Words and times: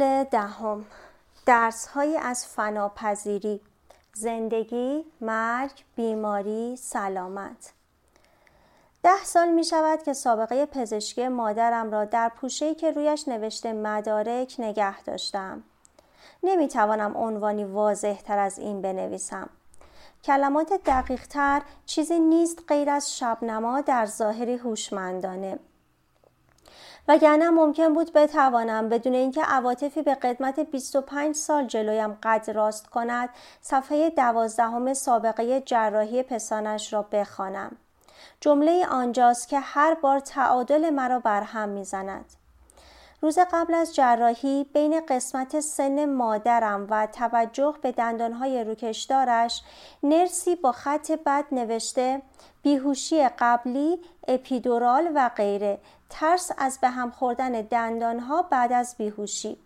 فصل 0.00 0.24
دهم 0.24 0.84
درس 1.46 1.86
های 1.86 2.16
از 2.16 2.46
فناپذیری 2.46 3.60
زندگی، 4.14 5.04
مرگ، 5.20 5.84
بیماری، 5.96 6.76
سلامت 6.76 7.72
ده 9.02 9.24
سال 9.24 9.48
می 9.48 9.64
شود 9.64 10.02
که 10.02 10.12
سابقه 10.12 10.66
پزشکی 10.66 11.28
مادرم 11.28 11.90
را 11.90 12.04
در 12.04 12.28
پوشه‌ای 12.28 12.74
که 12.74 12.90
رویش 12.90 13.28
نوشته 13.28 13.72
مدارک 13.72 14.54
نگه 14.58 15.02
داشتم. 15.02 15.62
نمی 16.42 16.68
توانم 16.68 17.16
عنوانی 17.16 17.64
واضح 17.64 18.20
تر 18.20 18.38
از 18.38 18.58
این 18.58 18.82
بنویسم. 18.82 19.50
کلمات 20.24 20.72
دقیق 20.86 21.26
تر 21.26 21.62
چیزی 21.86 22.18
نیست 22.20 22.62
غیر 22.68 22.90
از 22.90 23.18
شبنما 23.18 23.80
در 23.80 24.06
ظاهری 24.06 24.56
هوشمندانه. 24.56 25.58
وگرنه 27.08 27.50
ممکن 27.50 27.94
بود 27.94 28.12
بتوانم 28.12 28.88
بدون 28.88 29.14
اینکه 29.14 29.42
عواطفی 29.42 30.02
به 30.02 30.14
قدمت 30.14 30.60
25 30.60 31.34
سال 31.34 31.66
جلویم 31.66 32.18
قد 32.22 32.50
راست 32.50 32.86
کند 32.86 33.28
صفحه 33.60 34.10
دوازدهم 34.10 34.94
سابقه 34.94 35.60
جراحی 35.60 36.22
پسانش 36.22 36.92
را 36.92 37.02
بخوانم. 37.02 37.76
جمله 38.40 38.86
آنجاست 38.86 39.48
که 39.48 39.60
هر 39.60 39.94
بار 39.94 40.20
تعادل 40.20 40.90
مرا 40.90 41.18
برهم 41.18 41.68
می‌زند. 41.68 42.24
روز 43.22 43.38
قبل 43.52 43.74
از 43.74 43.94
جراحی 43.94 44.64
بین 44.64 45.00
قسمت 45.08 45.60
سن 45.60 46.04
مادرم 46.04 46.86
و 46.90 47.06
توجه 47.06 47.74
به 47.82 47.92
دندانهای 47.92 48.64
روکشدارش 48.64 49.62
نرسی 50.02 50.56
با 50.56 50.72
خط 50.72 51.12
بد 51.12 51.44
نوشته 51.52 52.22
بیهوشی 52.62 53.28
قبلی 53.28 54.00
اپیدورال 54.28 55.10
و 55.14 55.30
غیره 55.36 55.78
ترس 56.10 56.50
از 56.58 56.78
به 56.80 56.88
هم 56.88 57.10
خوردن 57.10 57.52
دندانها 57.52 58.42
بعد 58.42 58.72
از 58.72 58.94
بیهوشی. 58.98 59.58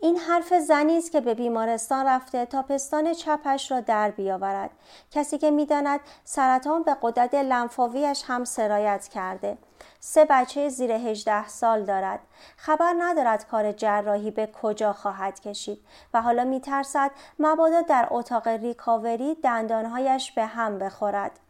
این 0.00 0.16
حرف 0.16 0.54
زنی 0.54 0.98
است 0.98 1.12
که 1.12 1.20
به 1.20 1.34
بیمارستان 1.34 2.06
رفته 2.06 2.46
تا 2.46 2.62
پستان 2.62 3.14
چپش 3.14 3.70
را 3.70 3.80
در 3.80 4.10
بیاورد. 4.10 4.70
کسی 5.10 5.38
که 5.38 5.50
می‌داند 5.50 6.00
سرطان 6.24 6.82
به 6.82 6.96
قدرت 7.02 7.34
لنفاویش 7.34 8.22
هم 8.26 8.44
سرایت 8.44 9.08
کرده. 9.08 9.58
سه 10.00 10.24
بچه 10.30 10.68
زیر 10.68 10.92
18 10.92 11.48
سال 11.48 11.84
دارد. 11.84 12.20
خبر 12.56 12.94
ندارد 12.98 13.46
کار 13.46 13.72
جراحی 13.72 14.30
به 14.30 14.46
کجا 14.62 14.92
خواهد 14.92 15.40
کشید 15.40 15.80
و 16.14 16.22
حالا 16.22 16.44
میترسد 16.44 17.10
مبادا 17.38 17.80
در 17.80 18.08
اتاق 18.10 18.48
ریکاوری 18.48 19.34
دندانهایش 19.34 20.32
به 20.32 20.46
هم 20.46 20.78
بخورد. 20.78 21.40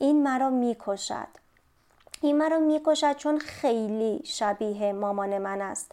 این 0.00 0.22
مرا 0.22 0.50
می‌کشد. 0.50 1.43
این 2.24 2.38
مرا 2.38 2.58
می‌کشد 2.58 3.16
چون 3.16 3.38
خیلی 3.38 4.20
شبیه 4.24 4.92
مامان 4.92 5.38
من 5.38 5.62
است. 5.62 5.92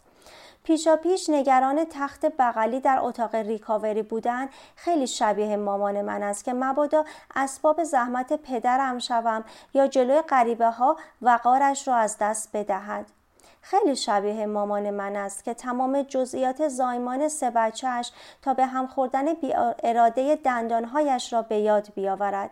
پیشا 0.64 0.96
پیش 0.96 1.30
نگران 1.30 1.86
تخت 1.86 2.26
بغلی 2.26 2.80
در 2.80 3.00
اتاق 3.02 3.36
ریکاوری 3.36 4.04
بودن 4.04 4.50
خیلی 4.76 5.08
شبیه 5.08 5.58
مامان 5.58 6.02
من 6.02 6.24
است 6.24 6.44
که 6.44 6.54
مبادا 6.54 7.06
اسباب 7.36 7.84
زحمت 7.84 8.34
پدرم 8.34 9.00
شوم 9.00 9.44
یا 9.74 9.88
جلوی 9.88 10.22
غریبه 10.22 10.70
ها 10.70 10.98
وقارش 11.22 11.88
را 11.88 11.96
از 11.96 12.18
دست 12.20 12.50
بدهد. 12.54 13.06
خیلی 13.62 13.96
شبیه 13.96 14.46
مامان 14.46 14.90
من 14.90 15.16
است 15.16 15.44
که 15.44 15.54
تمام 15.54 16.02
جزئیات 16.02 16.68
زایمان 16.68 17.28
سه 17.30 17.50
بچهش 17.50 18.12
تا 18.42 18.54
به 18.54 18.66
هم 18.66 18.88
خوردن 18.88 19.26
اراده 19.84 20.36
دندانهایش 20.36 21.34
را 21.34 21.42
به 21.42 21.58
یاد 21.58 21.88
بیاورد. 21.96 22.50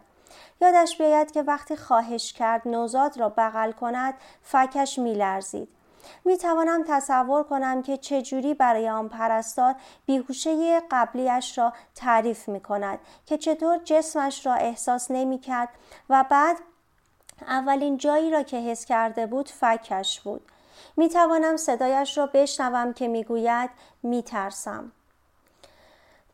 یادش 0.61 0.97
بیاید 0.97 1.31
که 1.31 1.41
وقتی 1.41 1.75
خواهش 1.75 2.33
کرد 2.33 2.67
نوزاد 2.67 3.19
را 3.19 3.29
بغل 3.29 3.71
کند 3.71 4.13
فکش 4.43 4.99
میلرزید 4.99 5.69
می 6.25 6.37
توانم 6.37 6.83
تصور 6.87 7.43
کنم 7.43 7.81
که 7.81 7.97
چجوری 7.97 8.53
برای 8.53 8.89
آن 8.89 9.09
پرستار 9.09 9.75
بیهوشه 10.05 10.81
قبلیش 10.91 11.57
را 11.57 11.73
تعریف 11.95 12.49
می 12.49 12.59
کند 12.59 12.99
که 13.25 13.37
چطور 13.37 13.77
جسمش 13.77 14.45
را 14.45 14.53
احساس 14.53 15.11
نمی 15.11 15.39
کرد 15.39 15.69
و 16.09 16.25
بعد 16.29 16.57
اولین 17.47 17.97
جایی 17.97 18.31
را 18.31 18.43
که 18.43 18.57
حس 18.57 18.85
کرده 18.85 19.25
بود 19.25 19.49
فکش 19.49 20.19
بود 20.19 20.41
می 20.97 21.09
توانم 21.09 21.57
صدایش 21.57 22.17
را 22.17 22.25
بشنوم 22.25 22.93
که 22.93 23.07
می 23.07 23.23
گوید 23.23 23.69
می 24.03 24.23
ترسم. 24.23 24.91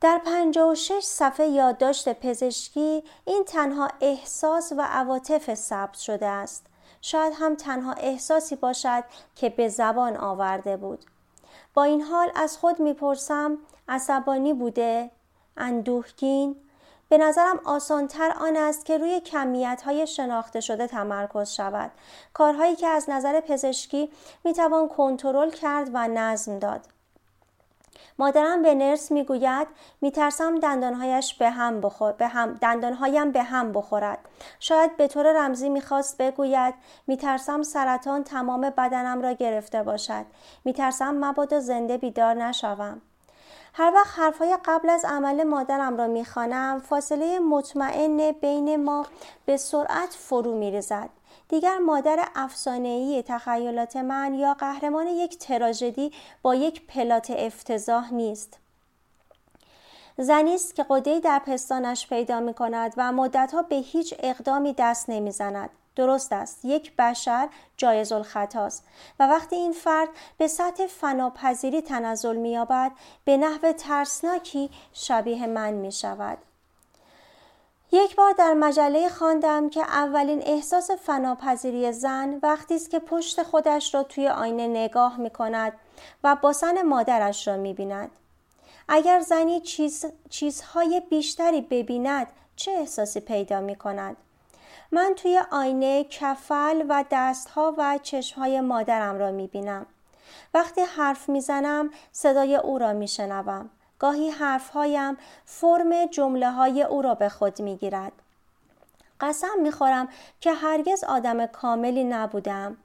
در 0.06 0.22
56 0.26 1.04
صفحه 1.04 1.48
یادداشت 1.48 2.14
پزشکی 2.14 3.04
این 3.26 3.44
تنها 3.44 3.88
احساس 4.02 4.74
و 4.78 4.82
عواطف 4.82 5.54
ثبت 5.56 5.94
شده 5.94 6.26
است. 6.26 6.66
شاید 7.02 7.34
هم 7.40 7.56
تنها 7.56 7.92
احساسی 7.92 8.56
باشد 8.56 9.04
که 9.36 9.50
به 9.50 9.70
زبان 9.70 10.18
آورده 10.18 10.78
بود. 10.78 11.06
با 11.74 11.84
این 11.84 12.02
حال 12.02 12.32
از 12.36 12.58
خود 12.58 12.80
می‌پرسم 12.80 13.58
عصبانی 13.88 14.54
بوده؟ 14.54 15.12
اندوهگین؟ 15.58 16.56
به 17.10 17.18
نظرم 17.18 17.60
آسانتر 17.66 18.32
آن 18.40 18.58
است 18.58 18.86
که 18.86 18.98
روی 18.98 19.20
کمیت 19.20 19.82
های 19.86 20.08
شناخته 20.08 20.60
شده 20.60 20.88
تمرکز 20.88 21.50
شود. 21.50 21.92
کارهایی 22.34 22.76
که 22.76 22.88
از 22.88 23.10
نظر 23.10 23.40
پزشکی 23.40 24.10
می‌توان 24.44 24.88
کنترل 24.88 25.50
کرد 25.50 25.90
و 25.94 26.08
نظم 26.08 26.60
داد. 26.60 26.95
مادرم 28.20 28.62
به 28.62 28.76
نرس 28.76 29.12
می‌گوید 29.12 29.68
میترسم 30.02 30.60
دندانهایش 30.60 31.34
به 31.34 31.50
هم 31.50 31.82
بخور 31.82 32.12
به 32.12 32.28
هم 32.28 32.54
دندانهایم 32.54 33.32
به 33.32 33.44
هم 33.44 33.72
بخورد. 33.72 34.20
شاید 34.60 34.98
به 34.98 35.08
طور 35.08 35.46
رمزی 35.46 35.70
می‌خواست 35.70 36.18
بگوید 36.18 36.74
میترسم 37.08 37.64
سرطان 37.64 38.24
تمام 38.24 38.62
بدنم 38.62 39.22
را 39.22 39.32
گرفته 39.32 39.84
باشد. 39.84 40.26
میترسم 40.66 41.26
مبادا 41.26 41.60
زنده 41.60 41.98
بیدار 41.98 42.34
نشوم. 42.34 43.02
هر 43.74 43.92
وقت 43.96 44.20
حرفهای 44.20 44.58
قبل 44.66 44.90
از 44.90 45.06
عمل 45.06 45.44
مادرم 45.44 45.98
را 45.98 46.08
می‌خوانم 46.08 46.80
فاصله 46.80 47.40
مطمئن 47.40 48.32
بین 48.32 48.84
ما 48.84 49.06
به 49.46 49.58
سرعت 49.58 50.10
فرو 50.10 50.58
میریزد. 50.58 51.10
دیگر 51.56 51.78
مادر 51.78 52.28
افسانه‌ای 52.36 53.24
تخیلات 53.28 53.96
من 53.96 54.34
یا 54.34 54.54
قهرمان 54.54 55.08
یک 55.08 55.38
تراژدی 55.38 56.12
با 56.42 56.56
یک 56.56 56.88
پلات 56.88 57.32
افتضاح 57.32 58.14
نیست. 58.14 58.58
زنی 60.18 60.56
است 60.56 60.76
که 60.76 60.86
قده‌ای 60.90 61.20
در 61.20 61.40
پستانش 61.40 62.08
پیدا 62.08 62.40
می 62.40 62.54
کند 62.54 62.94
و 62.98 63.12
مدتها 63.12 63.62
به 63.62 63.76
هیچ 63.76 64.16
اقدامی 64.20 64.76
دست 64.78 65.10
نمی‌زند. 65.10 65.70
درست 65.96 66.34
است 66.34 66.66
یک 66.66 66.96
بشر 66.96 67.50
جایز 67.78 68.12
الخطاست 68.12 68.88
و 69.20 69.28
وقتی 69.28 69.56
این 69.56 69.72
فرد 69.72 70.10
به 70.38 70.48
سطح 70.48 70.88
فناپذیری 70.88 71.82
تنزل 71.82 72.36
مییابد 72.36 72.92
به 73.26 73.38
نحو 73.38 73.72
ترسناکی 73.72 74.70
شبیه 74.94 75.48
من 75.48 75.74
می 75.74 75.92
شود. 75.92 76.38
یک 77.96 78.16
بار 78.16 78.32
در 78.32 78.54
مجله 78.54 79.10
خواندم 79.10 79.70
که 79.70 79.82
اولین 79.82 80.42
احساس 80.46 80.92
فناپذیری 80.92 81.92
زن 81.92 82.40
وقتی 82.44 82.76
است 82.76 82.90
که 82.90 83.00
پشت 83.00 83.44
خودش 83.44 83.96
را 83.96 84.04
توی 84.04 84.28
آینه 84.28 84.68
نگاه 84.68 85.18
می 85.18 85.30
کند 85.30 85.74
و 86.24 86.36
باسن 86.36 86.82
مادرش 86.82 87.48
را 87.48 87.58
می 87.58 87.74
بیند. 87.74 88.12
اگر 88.90 89.20
زنی 89.20 89.62
چیز، 89.62 90.06
چیزهای 90.30 91.02
بیشتری 91.10 91.62
ببیند 91.62 92.28
چه 92.56 92.72
احساسی 92.72 93.20
پیدا 93.20 93.62
می 93.62 93.76
کند؟ 93.76 94.18
من 94.92 95.14
توی 95.16 95.42
آینه 95.52 96.04
کفل 96.04 96.86
و 96.90 97.06
دستها 97.12 97.76
و 97.78 98.00
چشمهای 98.04 98.62
مادرم 98.62 99.20
را 99.20 99.32
می 99.32 99.48
بینم. 99.48 99.86
وقتی 100.54 100.82
حرف 100.82 101.30
می‌زنم 101.30 101.90
صدای 102.12 102.56
او 102.56 102.78
را 102.78 102.94
می 102.94 103.08
شنوم. 103.08 103.70
گاهی 104.00 104.30
حرفهایم 104.30 105.18
فرم 105.46 106.06
جمله 106.06 106.52
های 106.52 106.84
او 106.84 107.02
را 107.02 107.16
به 107.16 107.30
خود 107.30 107.62
می 107.62 107.76
گیرد. 107.76 108.12
قسم 109.20 109.60
می 109.62 109.72
خورم 109.72 110.10
که 110.40 110.54
هرگز 110.54 111.04
آدم 111.04 111.46
کاملی 111.46 112.04
نبودم. 112.04 112.78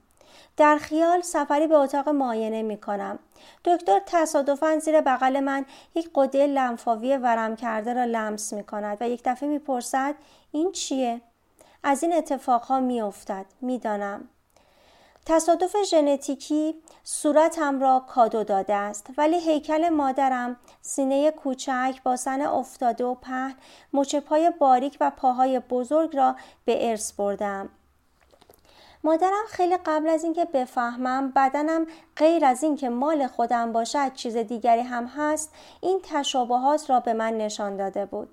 در 0.57 0.77
خیال 0.77 1.21
سفری 1.21 1.67
به 1.67 1.75
اتاق 1.75 2.09
معاینه 2.09 2.62
می 2.62 2.77
کنم. 2.77 3.19
دکتر 3.65 4.01
تصادفا 4.07 4.79
زیر 4.79 5.01
بغل 5.01 5.41
من 5.41 5.67
یک 5.95 6.11
قده 6.15 6.47
لنفاوی 6.47 7.17
ورم 7.17 7.57
کرده 7.57 7.95
را 7.95 8.05
لمس 8.05 8.53
می 8.53 8.65
کند 8.65 8.99
و 9.01 9.09
یک 9.09 9.21
دفعه 9.25 9.49
می 9.49 9.59
پرسد 9.59 10.15
این 10.53 10.73
چیه؟ 10.73 11.21
از 11.83 12.03
این 12.03 12.12
اتفاقها 12.12 12.81
می 12.81 13.01
افتد. 13.01 13.47
تصادف 15.31 15.77
ژنتیکی 15.82 16.75
صورتم 17.05 17.81
را 17.81 18.05
کادو 18.09 18.44
داده 18.44 18.75
است 18.75 19.06
ولی 19.19 19.41
هیکل 19.41 19.88
مادرم 19.88 20.56
سینه 20.81 21.31
کوچک 21.31 22.00
با 22.05 22.17
سن 22.17 22.43
افتاده 22.43 23.05
و 23.05 23.15
پهن 23.15 23.55
مچ 23.93 24.17
پای 24.17 24.53
باریک 24.59 24.97
و 25.00 25.11
پاهای 25.17 25.61
بزرگ 25.61 26.17
را 26.17 26.37
به 26.65 26.91
ارث 26.91 27.12
بردم. 27.12 27.69
مادرم 29.05 29.44
خیلی 29.49 29.77
قبل 29.77 30.09
از 30.09 30.25
اینکه 30.25 30.44
بفهمم 30.44 31.33
بدنم 31.37 31.87
غیر 32.17 32.44
از 32.44 32.62
اینکه 32.62 32.88
مال 32.88 33.26
خودم 33.26 33.73
باشد 33.73 34.15
چیز 34.15 34.37
دیگری 34.37 34.83
هم 34.83 35.06
هست 35.06 35.53
این 35.81 36.00
تشابهات 36.03 36.91
را 36.91 37.00
به 37.00 37.12
من 37.12 37.38
نشان 37.38 37.76
داده 37.76 38.06
بود. 38.06 38.29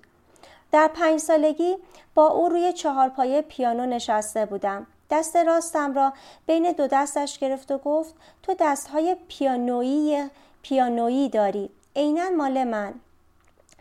در 0.72 0.90
پنج 0.94 1.20
سالگی 1.20 1.76
با 2.14 2.26
او 2.26 2.48
روی 2.48 2.72
چهار 2.72 3.08
پایه 3.08 3.42
پیانو 3.42 3.86
نشسته 3.86 4.46
بودم. 4.46 4.86
دست 5.10 5.36
راستم 5.36 5.94
را 5.94 6.12
بین 6.46 6.72
دو 6.72 6.86
دستش 6.86 7.38
گرفت 7.38 7.70
و 7.70 7.78
گفت 7.78 8.14
تو 8.42 8.54
دستهای 8.60 9.16
پیانویی 9.28 10.30
پیانویی 10.62 11.28
داری 11.28 11.70
عینا 11.96 12.30
مال 12.30 12.64
من 12.64 12.94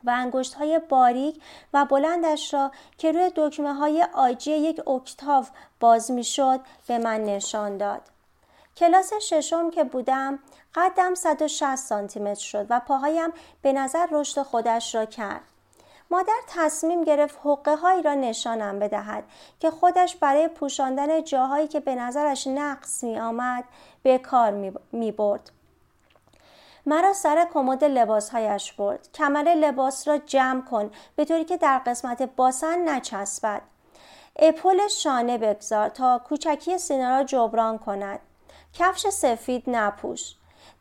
و 0.03 0.09
انگشت 0.09 0.53
های 0.53 0.81
باریک 0.89 1.41
و 1.73 1.85
بلندش 1.85 2.53
را 2.53 2.71
که 2.97 3.11
روی 3.11 3.31
دکمه 3.35 3.73
های 3.73 4.07
آجی 4.13 4.51
یک 4.51 4.87
اکتاو 4.87 5.45
باز 5.79 6.11
می 6.11 6.23
شد 6.23 6.59
به 6.87 6.97
من 6.97 7.23
نشان 7.23 7.77
داد. 7.77 8.01
کلاس 8.77 9.13
ششم 9.13 9.69
که 9.69 9.83
بودم 9.83 10.39
قدم 10.75 11.15
160 11.15 11.75
سانتی 11.75 12.19
متر 12.19 12.41
شد 12.41 12.67
و 12.69 12.79
پاهایم 12.79 13.29
به 13.61 13.73
نظر 13.73 14.07
رشد 14.11 14.41
خودش 14.41 14.95
را 14.95 15.05
کرد. 15.05 15.41
مادر 16.11 16.39
تصمیم 16.47 17.03
گرفت 17.03 17.39
حقه 17.43 17.75
هایی 17.75 18.01
را 18.01 18.13
نشانم 18.13 18.79
بدهد 18.79 19.23
که 19.59 19.71
خودش 19.71 20.15
برای 20.15 20.47
پوشاندن 20.47 21.23
جاهایی 21.23 21.67
که 21.67 21.79
به 21.79 21.95
نظرش 21.95 22.47
نقص 22.47 23.03
می 23.03 23.19
آمد 23.19 23.63
به 24.03 24.17
کار 24.17 24.51
می 24.91 25.11
برد. 25.11 25.51
مرا 26.85 27.13
سر 27.13 27.47
کمد 27.53 27.83
لباسهایش 27.83 28.73
برد. 28.73 29.07
کمر 29.13 29.53
لباس 29.53 30.07
را 30.07 30.17
جمع 30.17 30.61
کن 30.61 30.91
به 31.15 31.25
طوری 31.25 31.45
که 31.45 31.57
در 31.57 31.81
قسمت 31.85 32.21
باسن 32.21 32.89
نچسبد. 32.89 33.61
اپل 34.35 34.87
شانه 34.87 35.37
بگذار 35.37 35.89
تا 35.89 36.21
کوچکی 36.29 36.77
سینه 36.77 37.09
را 37.09 37.23
جبران 37.23 37.77
کند. 37.77 38.19
کفش 38.73 39.07
سفید 39.07 39.63
نپوش. 39.67 40.36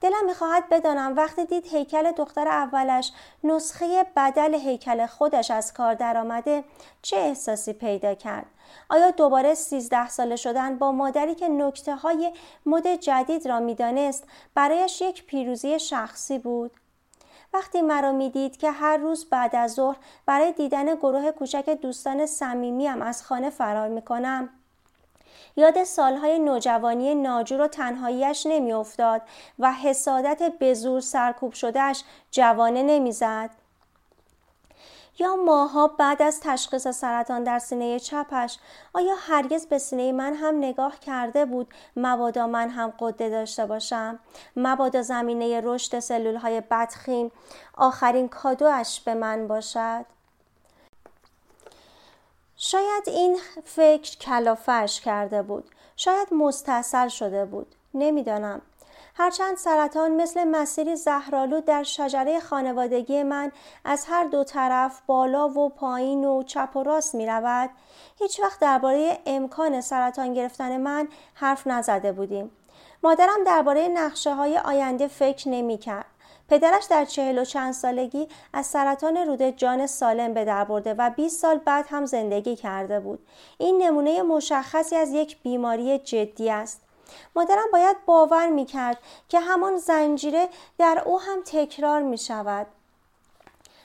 دلم 0.06 0.26
می‌خواهد 0.26 0.68
بدانم 0.68 1.16
وقتی 1.16 1.44
دید 1.44 1.66
هیکل 1.66 2.12
دختر 2.12 2.48
اولش 2.48 3.12
نسخه 3.44 4.06
بدل 4.16 4.54
هیکل 4.54 5.06
خودش 5.06 5.50
از 5.50 5.72
کار 5.72 5.94
درآمده 5.94 6.64
چه 7.02 7.16
احساسی 7.16 7.72
پیدا 7.72 8.14
کرد؟ 8.14 8.46
آیا 8.88 9.10
دوباره 9.10 9.54
سیزده 9.54 10.08
ساله 10.08 10.36
شدن 10.36 10.78
با 10.78 10.92
مادری 10.92 11.34
که 11.34 11.48
نکته 11.48 11.94
های 11.94 12.32
مد 12.66 12.94
جدید 12.94 13.48
را 13.48 13.60
می‌دانست 13.60 14.24
برایش 14.54 15.00
یک 15.00 15.26
پیروزی 15.26 15.78
شخصی 15.78 16.38
بود؟ 16.38 16.70
وقتی 17.54 17.82
مرا 17.82 18.12
می‌دید 18.12 18.56
که 18.56 18.70
هر 18.70 18.96
روز 18.96 19.30
بعد 19.30 19.56
از 19.56 19.72
ظهر 19.72 19.96
برای 20.26 20.52
دیدن 20.52 20.94
گروه 20.94 21.30
کوچک 21.30 21.68
دوستان 21.82 22.26
صمیمیم 22.26 23.02
از 23.02 23.22
خانه 23.22 23.50
فرار 23.50 23.88
می‌کنم 23.88 24.48
یاد 25.56 25.84
سالهای 25.84 26.38
نوجوانی 26.38 27.14
ناجور 27.14 27.60
و 27.60 27.66
تنهاییش 27.66 28.46
نمیافتاد 28.46 29.22
و 29.58 29.72
حسادت 29.72 30.52
بزور 30.60 31.00
سرکوب 31.00 31.52
شدهش 31.52 32.04
جوانه 32.30 32.82
نمی‌زد. 32.82 33.50
یا 35.18 35.36
ماها 35.36 35.88
بعد 35.88 36.22
از 36.22 36.40
تشخیص 36.40 36.88
سرطان 36.88 37.44
در 37.44 37.58
سینه 37.58 37.98
چپش 37.98 38.58
آیا 38.94 39.14
هرگز 39.18 39.66
به 39.66 39.78
سینه 39.78 40.12
من 40.12 40.34
هم 40.34 40.58
نگاه 40.58 41.00
کرده 41.00 41.44
بود 41.44 41.74
مبادا 41.96 42.46
من 42.46 42.70
هم 42.70 42.92
قده 42.98 43.28
داشته 43.28 43.66
باشم؟ 43.66 44.18
مبادا 44.56 45.02
زمینه 45.02 45.60
رشد 45.64 45.98
سلول 45.98 46.36
های 46.36 46.60
بدخیم 46.60 47.32
آخرین 47.74 48.28
کادوش 48.28 49.00
به 49.00 49.14
من 49.14 49.48
باشد؟ 49.48 50.15
شاید 52.56 53.02
این 53.06 53.38
فکر 53.64 54.18
کلافش 54.18 55.00
کرده 55.00 55.42
بود. 55.42 55.70
شاید 55.96 56.34
مستصل 56.34 57.08
شده 57.08 57.44
بود. 57.44 57.74
نمی‌دانم. 57.94 58.62
هرچند 59.18 59.56
سرطان 59.56 60.10
مثل 60.22 60.44
مسیری 60.44 60.96
زهرالود 60.96 61.64
در 61.64 61.82
شجره 61.82 62.40
خانوادگی 62.40 63.22
من 63.22 63.52
از 63.84 64.04
هر 64.08 64.24
دو 64.24 64.44
طرف 64.44 65.00
بالا 65.06 65.48
و 65.48 65.68
پایین 65.68 66.24
و 66.24 66.42
چپ 66.42 66.76
و 66.76 66.82
راست 66.82 67.14
می 67.14 67.26
رود 67.26 67.70
هیچ 68.18 68.40
وقت 68.40 68.60
درباره 68.60 69.18
امکان 69.26 69.80
سرطان 69.80 70.34
گرفتن 70.34 70.76
من 70.76 71.08
حرف 71.34 71.66
نزده 71.66 72.12
بودیم. 72.12 72.50
مادرم 73.02 73.44
درباره 73.46 73.88
نقشه 73.88 74.34
های 74.34 74.58
آینده 74.58 75.08
فکر 75.08 75.48
نمی 75.48 75.78
کرد 75.78 76.06
پدرش 76.48 76.84
در 76.84 77.04
چهل 77.04 77.38
و 77.38 77.44
چند 77.44 77.72
سالگی 77.72 78.28
از 78.52 78.66
سرطان 78.66 79.16
روده 79.16 79.52
جان 79.52 79.86
سالم 79.86 80.34
به 80.34 80.44
در 80.44 80.64
برده 80.64 80.94
و 80.94 81.10
20 81.10 81.40
سال 81.40 81.58
بعد 81.58 81.86
هم 81.88 82.06
زندگی 82.06 82.56
کرده 82.56 83.00
بود. 83.00 83.26
این 83.58 83.82
نمونه 83.82 84.22
مشخصی 84.22 84.96
از 84.96 85.12
یک 85.12 85.42
بیماری 85.42 85.98
جدی 85.98 86.50
است. 86.50 86.80
مادرم 87.36 87.66
باید 87.72 87.96
باور 88.06 88.46
می 88.46 88.64
کرد 88.64 88.98
که 89.28 89.40
همان 89.40 89.76
زنجیره 89.76 90.48
در 90.78 91.02
او 91.06 91.20
هم 91.20 91.42
تکرار 91.44 92.02
می 92.02 92.18
شود. 92.18 92.66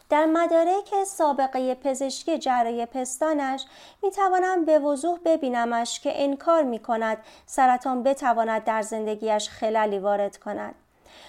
در 0.10 0.26
مدارک 0.26 1.04
سابقه 1.08 1.76
پزشکی 1.76 2.38
جراحی 2.38 2.86
پستانش 2.86 3.66
می 4.04 4.12
توانم 4.12 4.66
به 4.66 4.80
وضوح 4.80 5.20
ببینمش 5.26 6.00
که 6.00 6.24
انکار 6.24 6.64
می 6.64 6.80
کند 6.80 7.18
سرطان 7.46 8.04
بتواند 8.04 8.64
در 8.64 8.82
زندگیش 8.82 9.50
خلالی 9.50 10.00
وارد 10.00 10.38
کند. 10.38 10.76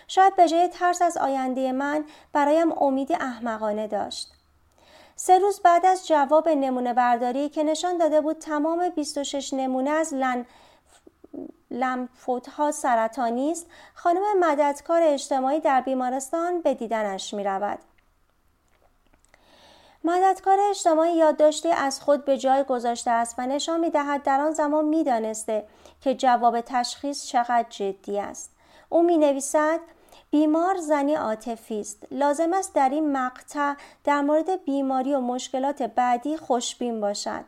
شاید 0.08 0.37
به 0.37 0.49
جای 0.49 0.69
ترس 0.69 1.02
از 1.02 1.17
آینده 1.17 1.73
من 1.73 2.05
برایم 2.32 2.73
امید 2.73 3.12
احمقانه 3.12 3.87
داشت. 3.87 4.32
سه 5.17 5.38
روز 5.38 5.61
بعد 5.61 5.87
از 5.87 6.06
جواب 6.06 6.49
نمونه 6.49 6.94
برداری 6.94 7.49
که 7.49 7.62
نشان 7.62 7.99
داده 7.99 8.20
بود 8.20 8.38
تمام 8.38 8.88
26 8.88 9.55
نمونه 9.55 9.90
از 9.90 10.14
لن 10.14 10.46
لمفوتها 11.70 12.73
سرطانی 12.73 13.50
است 13.50 13.67
خانم 13.94 14.23
مددکار 14.40 15.02
اجتماعی 15.02 15.61
در 15.61 15.81
بیمارستان 15.81 16.61
به 16.61 16.75
دیدنش 16.75 17.34
می 17.34 17.44
رود. 17.44 17.79
مددکار 20.05 20.58
اجتماعی 20.70 21.17
یادداشتی 21.17 21.69
از 21.69 22.00
خود 22.00 22.25
به 22.25 22.38
جای 22.38 22.64
گذاشته 22.64 23.11
است 23.11 23.34
و 23.38 23.46
نشان 23.46 23.81
می 23.81 23.90
دهد 23.90 24.23
در 24.23 24.40
آن 24.40 24.52
زمان 24.52 24.84
می 24.84 25.05
دانسته 25.05 25.67
که 26.00 26.14
جواب 26.14 26.61
تشخیص 26.61 27.26
چقدر 27.26 27.67
جدی 27.69 28.19
است. 28.19 28.52
او 28.93 29.03
می 29.03 29.19
نویسد 29.19 29.81
بیمار 30.31 30.77
زنی 30.77 31.15
عاطفی 31.15 31.81
است 31.81 32.06
لازم 32.11 32.53
است 32.53 32.75
در 32.75 32.89
این 32.89 33.12
مقطع 33.12 33.75
در 34.05 34.21
مورد 34.21 34.65
بیماری 34.65 35.15
و 35.15 35.21
مشکلات 35.21 35.83
بعدی 35.83 36.37
خوشبین 36.37 37.01
باشد 37.01 37.44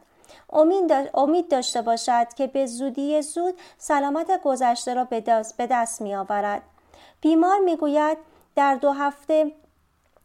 امید 1.15 1.49
داشته 1.49 1.83
باشد 1.83 2.35
که 2.37 2.47
به 2.47 2.67
زودی 2.67 3.23
زود 3.23 3.55
سلامت 3.79 4.43
گذشته 4.43 4.95
را 4.95 5.05
به 5.05 5.21
دست, 5.59 6.03
می 6.03 6.15
آورد. 6.15 6.63
بیمار 7.21 7.59
می 7.59 7.77
گوید 7.77 8.19
در 8.57 8.75
دو 8.75 8.93
هفته 8.93 9.53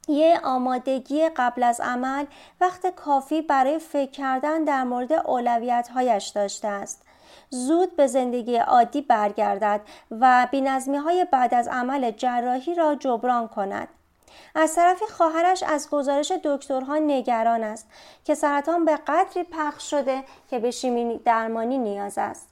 یه 0.07 0.39
آمادگی 0.43 1.29
قبل 1.29 1.63
از 1.63 1.79
عمل 1.79 2.25
وقت 2.61 2.88
کافی 2.95 3.41
برای 3.41 3.79
فکر 3.79 4.11
کردن 4.11 4.63
در 4.63 4.83
مورد 4.83 5.13
اولویت 5.13 5.89
هایش 5.93 6.27
داشته 6.27 6.67
است. 6.67 7.05
زود 7.50 7.95
به 7.95 8.07
زندگی 8.07 8.55
عادی 8.57 9.01
برگردد 9.01 9.81
و 10.12 10.48
بینظمی 10.51 10.98
های 10.98 11.25
بعد 11.31 11.53
از 11.53 11.67
عمل 11.67 12.12
جراحی 12.12 12.75
را 12.75 12.95
جبران 12.95 13.48
کند. 13.48 13.88
از 14.55 14.75
طرفی 14.75 15.05
خواهرش 15.05 15.63
از 15.63 15.89
گزارش 15.89 16.31
دکترها 16.43 16.98
نگران 16.98 17.63
است 17.63 17.88
که 18.25 18.36
سرطان 18.36 18.86
به 18.86 18.95
قدری 18.95 19.43
پخش 19.43 19.89
شده 19.89 20.24
که 20.50 20.59
به 20.59 20.71
شیمی 20.71 21.17
درمانی 21.17 21.77
نیاز 21.77 22.17
است. 22.17 22.50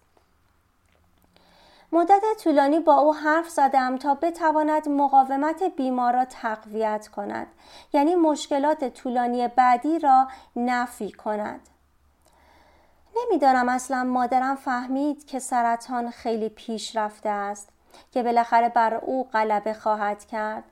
مدت 1.92 2.24
طولانی 2.44 2.80
با 2.80 2.94
او 2.94 3.16
حرف 3.16 3.50
زدم 3.50 3.98
تا 3.98 4.16
بتواند 4.16 4.90
مقاومت 4.90 5.64
بیمار 5.64 6.14
را 6.14 6.26
تقویت 6.26 7.08
کند 7.08 7.48
یعنی 7.94 8.16
مشکلات 8.16 8.94
طولانی 8.94 9.48
بعدی 9.48 10.00
را 10.00 10.28
نفی 10.56 11.12
کند 11.12 11.60
نمی‌دانم 13.22 13.70
اصلا 13.70 14.04
مادرم 14.04 14.56
فهمید 14.56 15.26
که 15.26 15.40
سرطان 15.40 16.12
خیلی 16.12 16.50
پیش 16.50 16.96
رفته 16.96 17.30
است 17.30 17.70
که 18.12 18.24
بالاخره 18.24 18.70
بر 18.70 18.94
او 18.94 19.24
غلبه 19.34 19.74
خواهد 19.74 20.26
کرد. 20.26 20.64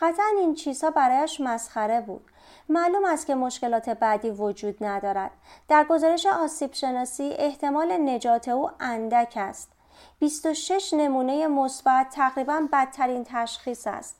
قطعا 0.00 0.26
این 0.38 0.54
چیزها 0.54 0.90
برایش 0.90 1.40
مسخره 1.40 2.00
بود. 2.00 2.24
معلوم 2.68 3.04
است 3.04 3.26
که 3.26 3.34
مشکلات 3.34 3.88
بعدی 3.88 4.30
وجود 4.30 4.84
ندارد. 4.84 5.30
در 5.68 5.84
گزارش 5.84 6.26
آسیب 6.26 6.72
شناسی 6.72 7.34
احتمال 7.38 7.92
نجات 7.92 8.48
او 8.48 8.70
اندک 8.80 9.32
است. 9.36 9.72
26 10.18 10.94
نمونه 10.94 11.46
مثبت 11.46 12.10
تقریبا 12.10 12.68
بدترین 12.72 13.24
تشخیص 13.28 13.86
است. 13.86 14.16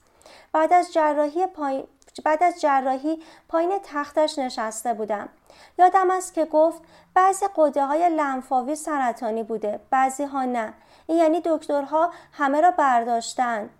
بعد 0.52 0.72
از 0.72 0.92
جراحی 0.92 1.46
پای... 1.46 1.84
بعد 2.20 2.42
از 2.42 2.60
جراحی 2.60 3.22
پایین 3.48 3.78
تختش 3.84 4.38
نشسته 4.38 4.94
بودم. 4.94 5.28
یادم 5.78 6.10
است 6.10 6.34
که 6.34 6.44
گفت 6.44 6.82
بعضی 7.14 7.46
قده 7.56 7.87
های 7.87 8.08
لنفاوی 8.08 8.76
سرطانی 8.76 9.42
بوده 9.42 9.80
بعضی 9.90 10.25
ها 10.25 10.44
نه. 10.44 10.72
یعنی 11.08 11.42
دکترها 11.44 12.10
همه 12.32 12.60
را 12.60 12.70
برداشتن. 12.70 13.70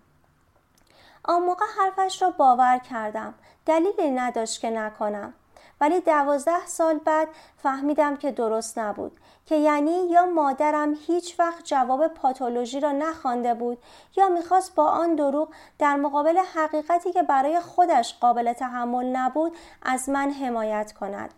آن 1.23 1.41
موقع 1.41 1.65
حرفش 1.77 2.21
را 2.21 2.29
باور 2.29 2.77
کردم. 2.77 3.33
دلیلی 3.65 4.11
نداشت 4.11 4.61
که 4.61 4.69
نکنم. 4.69 5.33
ولی 5.81 5.99
دوازده 5.99 6.65
سال 6.65 6.97
بعد 6.97 7.27
فهمیدم 7.57 8.15
که 8.15 8.31
درست 8.31 8.79
نبود 8.79 9.19
که 9.45 9.55
یعنی 9.55 10.07
یا 10.09 10.25
مادرم 10.25 10.93
هیچ 11.07 11.39
وقت 11.39 11.65
جواب 11.65 12.07
پاتولوژی 12.07 12.79
را 12.79 12.91
نخوانده 12.91 13.53
بود 13.53 13.77
یا 14.17 14.29
می‌خواست 14.29 14.75
با 14.75 14.85
آن 14.85 15.15
دروغ 15.15 15.49
در 15.79 15.95
مقابل 15.95 16.37
حقیقتی 16.37 17.11
که 17.11 17.23
برای 17.23 17.59
خودش 17.59 18.15
قابل 18.19 18.53
تحمل 18.53 19.05
نبود 19.05 19.57
از 19.81 20.09
من 20.09 20.31
حمایت 20.31 20.93
کند. 20.93 21.33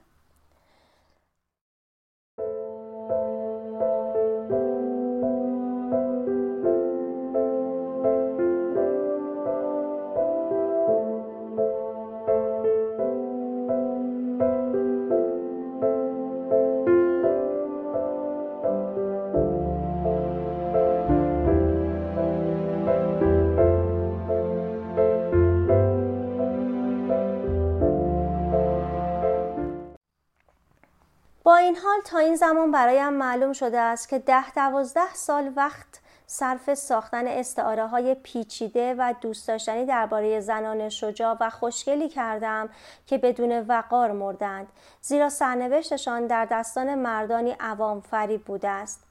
تا 32.12 32.18
این 32.20 32.36
زمان 32.36 32.72
برایم 32.72 33.14
معلوم 33.14 33.54
شده 33.54 33.80
است 33.80 34.10
که 34.10 34.20
ده 34.20 34.52
دوازده 34.52 35.14
سال 35.14 35.52
وقت 35.56 35.88
صرف 36.28 36.74
ساختن 36.74 37.28
استعاره 37.28 37.88
های 37.88 38.16
پیچیده 38.16 38.96
و 38.98 39.14
دوست 39.22 39.48
داشتنی 39.48 39.86
درباره 39.86 40.40
زنان 40.40 40.90
شجاع 40.90 41.38
و 41.40 41.50
خوشگلی 41.50 42.10
کردم 42.10 42.70
که 43.08 43.18
بدون 43.18 43.60
وقار 43.60 44.12
مردند. 44.12 44.68
زیرا 45.02 45.30
سرنوشتشان 45.30 46.28
در 46.28 46.46
دستان 46.46 46.96
مردانی 46.96 47.56
عوام 47.60 48.02
فریب 48.02 48.44
بوده 48.44 48.70
است. 48.70 49.04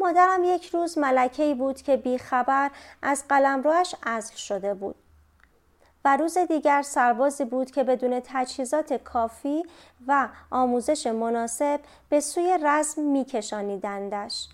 مادرم 0.00 0.44
یک 0.44 0.66
روز 0.66 0.98
ملکه‌ای 0.98 1.54
بود 1.54 1.82
که 1.82 1.96
بیخبر 1.96 2.70
از 3.02 3.24
قلمروش 3.28 3.94
ازل 4.02 4.34
شده 4.34 4.74
بود. 4.74 4.96
و 6.06 6.16
روز 6.16 6.38
دیگر 6.38 6.82
سربازی 6.82 7.44
بود 7.44 7.70
که 7.70 7.84
بدون 7.84 8.20
تجهیزات 8.24 8.92
کافی 8.92 9.66
و 10.06 10.28
آموزش 10.50 11.06
مناسب 11.06 11.80
به 12.08 12.20
سوی 12.20 12.58
رزم 12.62 13.02
میکشانیدندش. 13.02 14.48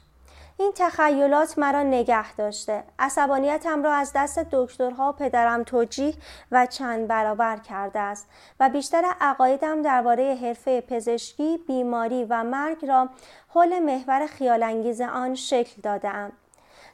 این 0.59 0.73
تخیلات 0.76 1.59
مرا 1.59 1.82
نگه 1.82 2.35
داشته. 2.35 2.85
عصبانیتم 2.99 3.82
را 3.82 3.92
از 3.92 4.12
دست 4.14 4.38
دکترها 4.38 5.09
و 5.09 5.12
پدرم 5.12 5.62
توجیه 5.62 6.14
و 6.52 6.66
چند 6.66 7.09
برابر 7.09 7.56
کرده 7.56 7.99
است 7.99 8.28
و 8.61 8.68
بیشتر 8.68 9.04
عقایدم 9.21 9.82
درباره 9.82 10.38
حرفه 10.42 10.80
پزشکی 10.80 11.59
بیماری 11.66 12.25
و 12.25 12.44
مرگ 12.44 12.87
را 12.87 13.09
حول 13.49 13.78
محور 13.78 14.26
خیالانگیز 14.26 15.00
آن 15.00 15.35
شکل 15.35 15.82
دادم 15.82 16.32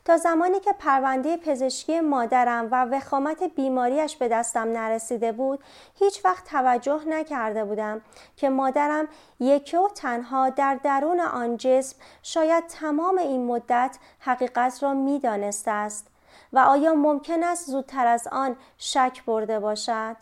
تا 0.09 0.17
زمانی 0.17 0.61
که 0.61 0.73
پرونده 0.73 1.37
پزشکی 1.37 2.01
مادرم 2.01 2.69
و 2.71 2.85
وخامت 2.85 3.43
بیماریش 3.43 4.17
به 4.17 4.29
دستم 4.29 4.73
نرسیده 4.73 5.33
بود 5.33 5.61
هیچ 5.95 6.25
وقت 6.25 6.45
توجه 6.45 7.01
نکرده 7.09 7.65
بودم 7.65 8.01
که 8.37 8.49
مادرم 8.49 9.09
یکی 9.41 9.77
و 9.77 9.89
تنها 9.89 10.51
در 10.51 10.75
درون 10.75 11.21
آن 11.21 11.57
جسم 11.57 11.97
شاید 12.23 12.67
تمام 12.67 13.19
این 13.19 13.47
مدت 13.47 13.99
حقیقت 14.21 14.83
را 14.83 14.95
می‌دانسته 14.95 15.71
است 15.71 16.07
و 16.53 16.59
آیا 16.59 16.95
ممکن 16.95 17.43
است 17.43 17.71
زودتر 17.71 18.07
از 18.07 18.29
آن 18.33 18.57
شک 18.79 19.25
برده 19.27 19.61
باشد؟ 19.61 20.17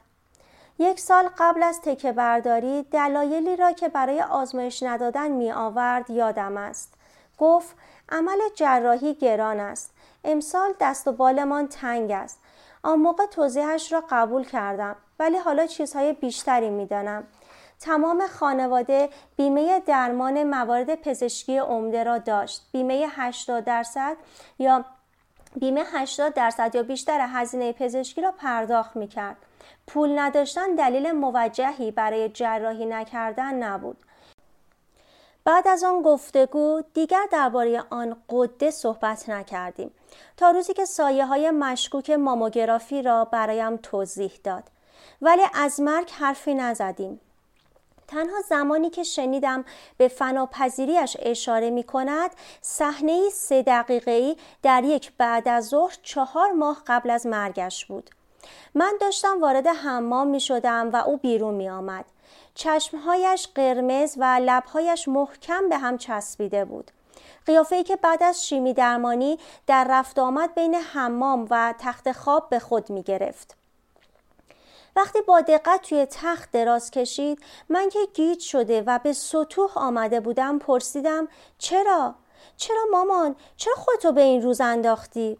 یک 0.78 1.00
سال 1.00 1.28
قبل 1.38 1.62
از 1.62 1.80
تکه 1.80 2.12
برداری 2.12 2.82
دلایلی 2.82 3.56
را 3.56 3.72
که 3.72 3.88
برای 3.88 4.22
آزمایش 4.22 4.82
ندادن 4.82 5.30
می 5.30 5.52
آورد 5.52 6.10
یادم 6.10 6.56
است. 6.56 6.94
گفت 7.38 7.76
عمل 8.08 8.38
جراحی 8.54 9.14
گران 9.14 9.60
است 9.60 9.94
امسال 10.24 10.74
دست 10.80 11.08
و 11.08 11.12
بالمان 11.12 11.68
تنگ 11.68 12.10
است 12.10 12.40
آن 12.82 12.98
موقع 12.98 13.26
توضیحش 13.26 13.92
را 13.92 14.04
قبول 14.10 14.44
کردم 14.44 14.96
ولی 15.18 15.36
حالا 15.36 15.66
چیزهای 15.66 16.12
بیشتری 16.12 16.70
می‌دانم 16.70 17.24
تمام 17.80 18.26
خانواده 18.26 19.08
بیمه 19.36 19.80
درمان 19.80 20.44
موارد 20.44 20.94
پزشکی 20.94 21.58
عمده 21.58 22.04
را 22.04 22.18
داشت 22.18 22.62
بیمه 22.72 23.06
80 23.10 23.64
درصد 23.64 24.16
یا 24.58 24.84
بیمه 25.56 25.84
80 25.92 26.34
درصد 26.34 26.74
یا 26.74 26.82
بیشتر 26.82 27.26
هزینه 27.28 27.72
پزشکی 27.72 28.20
را 28.20 28.32
پرداخت 28.32 28.96
می 28.96 29.08
کرد. 29.08 29.36
پول 29.86 30.18
نداشتن 30.18 30.74
دلیل 30.74 31.12
موجهی 31.12 31.90
برای 31.90 32.28
جراحی 32.28 32.86
نکردن 32.86 33.54
نبود. 33.54 33.96
بعد 35.46 35.68
از 35.68 35.84
آن 35.84 36.02
گفتگو 36.02 36.82
دیگر 36.94 37.26
درباره 37.32 37.84
آن 37.90 38.16
قده 38.30 38.70
صحبت 38.70 39.28
نکردیم 39.28 39.90
تا 40.36 40.50
روزی 40.50 40.74
که 40.74 40.84
سایه 40.84 41.26
های 41.26 41.50
مشکوک 41.50 42.10
ماموگرافی 42.10 43.02
را 43.02 43.24
برایم 43.24 43.76
توضیح 43.76 44.32
داد. 44.44 44.64
ولی 45.22 45.42
از 45.54 45.80
مرگ 45.80 46.10
حرفی 46.10 46.54
نزدیم. 46.54 47.20
تنها 48.08 48.40
زمانی 48.48 48.90
که 48.90 49.02
شنیدم 49.02 49.64
به 49.96 50.08
فناپذیریش 50.08 51.16
اشاره 51.20 51.70
می 51.70 51.82
کند 51.82 52.30
صحنه 52.60 53.30
سه 53.30 53.62
دقیقه 53.62 54.36
در 54.62 54.84
یک 54.84 55.12
بعد 55.18 55.48
از 55.48 55.66
ظهر 55.66 55.96
چهار 56.02 56.52
ماه 56.52 56.82
قبل 56.86 57.10
از 57.10 57.26
مرگش 57.26 57.86
بود. 57.86 58.10
من 58.74 58.94
داشتم 59.00 59.40
وارد 59.40 59.66
حمام 59.66 60.28
می 60.28 60.40
شدم 60.40 60.90
و 60.92 60.96
او 60.96 61.16
بیرون 61.16 61.54
می 61.54 61.68
آمد 61.68 62.04
چشمهایش 62.56 63.48
قرمز 63.54 64.14
و 64.18 64.40
لبهایش 64.42 65.08
محکم 65.08 65.68
به 65.68 65.78
هم 65.78 65.98
چسبیده 65.98 66.64
بود 66.64 66.90
قیافه‌ای 67.46 67.82
که 67.82 67.96
بعد 67.96 68.22
از 68.22 68.46
شیمی 68.46 68.74
درمانی 68.74 69.38
در 69.66 69.86
رفت 69.90 70.18
آمد 70.18 70.54
بین 70.54 70.74
حمام 70.74 71.46
و 71.50 71.74
تخت 71.78 72.12
خواب 72.12 72.48
به 72.48 72.58
خود 72.58 72.90
می 72.90 73.02
گرفت. 73.02 73.56
وقتی 74.96 75.20
با 75.20 75.40
دقت 75.40 75.82
توی 75.82 76.06
تخت 76.06 76.50
دراز 76.50 76.90
کشید 76.90 77.42
من 77.68 77.88
که 77.88 77.98
گیج 78.14 78.40
شده 78.40 78.82
و 78.86 78.98
به 78.98 79.12
سطوح 79.12 79.78
آمده 79.78 80.20
بودم 80.20 80.58
پرسیدم 80.58 81.28
چرا؟ 81.58 82.14
چرا 82.56 82.84
مامان؟ 82.92 83.36
چرا 83.56 83.74
خودتو 83.74 84.12
به 84.12 84.20
این 84.20 84.42
روز 84.42 84.60
انداختی؟ 84.60 85.38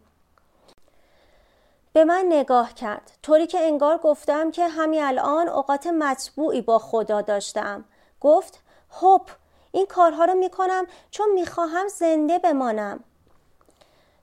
به 1.96 2.04
من 2.04 2.24
نگاه 2.28 2.74
کرد. 2.74 3.10
طوری 3.22 3.46
که 3.46 3.60
انگار 3.60 3.98
گفتم 3.98 4.50
که 4.50 4.68
همین 4.68 5.02
الان 5.02 5.48
اوقات 5.48 5.86
مطبوعی 5.86 6.60
با 6.60 6.78
خدا 6.78 7.20
داشتم. 7.20 7.84
گفت 8.20 8.62
هپ 9.02 9.30
این 9.72 9.86
کارها 9.86 10.24
رو 10.24 10.34
می‌کنم 10.34 10.86
چون 11.10 11.32
می‌خواهم 11.32 11.88
زنده 11.88 12.38
بمانم. 12.38 13.04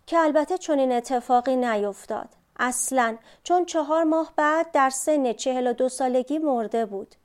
که 0.07 0.19
البته 0.19 0.57
چون 0.57 0.79
این 0.79 0.91
اتفاقی 0.91 1.55
نیفتاد. 1.55 2.29
اصلا 2.59 3.17
چون 3.43 3.65
چهار 3.65 4.03
ماه 4.03 4.33
بعد 4.35 4.71
در 4.71 4.89
سن 4.89 5.33
چهل 5.33 5.67
و 5.67 5.73
دو 5.73 5.89
سالگی 5.89 6.37
مرده 6.39 6.85
بود. 6.85 7.15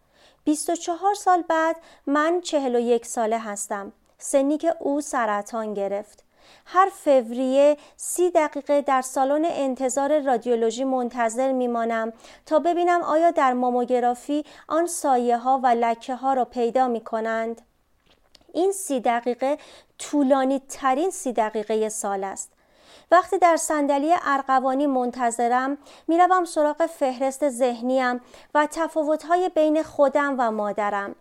بیست 0.44 0.70
و 0.70 0.76
چهار 0.76 1.14
سال 1.14 1.42
بعد 1.48 1.76
من 2.06 2.40
چهل 2.40 2.76
و 2.76 2.78
یک 2.78 3.06
ساله 3.06 3.38
هستم. 3.38 3.92
سنی 4.18 4.58
که 4.58 4.74
او 4.78 5.00
سرطان 5.00 5.74
گرفت. 5.74 6.24
هر 6.70 6.88
فوریه 7.04 7.76
سی 7.96 8.30
دقیقه 8.30 8.80
در 8.80 9.02
سالن 9.02 9.44
انتظار 9.44 10.20
رادیولوژی 10.20 10.84
منتظر 10.84 11.52
میمانم 11.52 12.12
تا 12.46 12.58
ببینم 12.58 13.02
آیا 13.02 13.30
در 13.30 13.52
ماموگرافی 13.52 14.44
آن 14.68 14.86
سایه 14.86 15.38
ها 15.38 15.60
و 15.62 15.66
لکه 15.66 16.14
ها 16.14 16.32
را 16.32 16.44
پیدا 16.44 16.88
می 16.88 17.00
کنند. 17.00 17.62
این 18.52 18.72
سی 18.72 19.00
دقیقه 19.00 19.58
طولانی 19.98 20.62
ترین 20.68 21.10
سی 21.10 21.32
دقیقه 21.32 21.88
سال 21.88 22.24
است. 22.24 22.52
وقتی 23.10 23.38
در 23.38 23.56
صندلی 23.56 24.14
ارغوانی 24.22 24.86
منتظرم 24.86 25.78
می‌روم 26.08 26.44
سراغ 26.44 26.86
فهرست 26.86 27.48
ذهنیم 27.48 28.20
و 28.54 28.68
تفاوتهای 28.70 29.48
بین 29.48 29.82
خودم 29.82 30.34
و 30.38 30.50
مادرم 30.50 31.14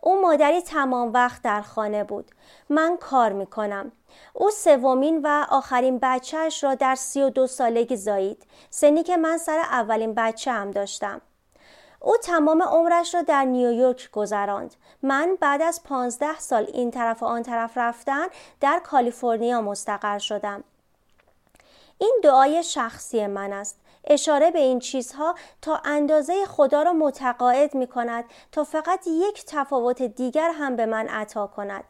او 0.00 0.20
مادری 0.20 0.62
تمام 0.62 1.12
وقت 1.12 1.42
در 1.42 1.62
خانه 1.62 2.04
بود 2.04 2.30
من 2.68 2.96
کار 2.96 3.32
می‌کنم 3.32 3.92
او 4.32 4.50
سومین 4.50 5.20
و 5.22 5.46
آخرین 5.50 5.98
بچهش 6.02 6.64
را 6.64 6.74
در 6.74 6.94
سی 6.94 7.22
و 7.22 7.30
دو 7.30 7.46
سالگی 7.46 7.96
زایید. 7.96 8.46
سنی 8.70 9.02
که 9.02 9.16
من 9.16 9.38
سر 9.38 9.58
اولین 9.58 10.14
بچه 10.14 10.52
هم 10.52 10.70
داشتم. 10.70 11.20
او 12.00 12.16
تمام 12.16 12.62
عمرش 12.62 13.14
را 13.14 13.22
در 13.22 13.44
نیویورک 13.44 14.10
گذراند. 14.10 14.74
من 15.02 15.36
بعد 15.40 15.62
از 15.62 15.82
پانزده 15.84 16.38
سال 16.38 16.66
این 16.72 16.90
طرف 16.90 17.22
و 17.22 17.26
آن 17.26 17.42
طرف 17.42 17.78
رفتن 17.78 18.26
در 18.60 18.78
کالیفرنیا 18.84 19.60
مستقر 19.60 20.18
شدم. 20.18 20.64
این 21.98 22.20
دعای 22.22 22.62
شخصی 22.62 23.26
من 23.26 23.52
است. 23.52 23.80
اشاره 24.04 24.50
به 24.50 24.58
این 24.58 24.78
چیزها 24.78 25.34
تا 25.62 25.80
اندازه 25.84 26.44
خدا 26.46 26.82
را 26.82 26.92
متقاعد 26.92 27.74
می 27.74 27.86
کند 27.86 28.24
تا 28.52 28.64
فقط 28.64 29.06
یک 29.06 29.44
تفاوت 29.46 30.02
دیگر 30.02 30.50
هم 30.50 30.76
به 30.76 30.86
من 30.86 31.08
عطا 31.08 31.46
کند. 31.46 31.84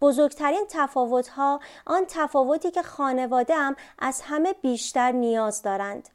بزرگترین 0.00 0.66
تفاوت 0.70 1.28
ها 1.28 1.60
آن 1.86 2.04
تفاوتی 2.08 2.70
که 2.70 2.82
خانوادهام 2.82 3.76
از 3.98 4.22
همه 4.24 4.52
بیشتر 4.52 5.12
نیاز 5.12 5.62
دارند 5.62 6.08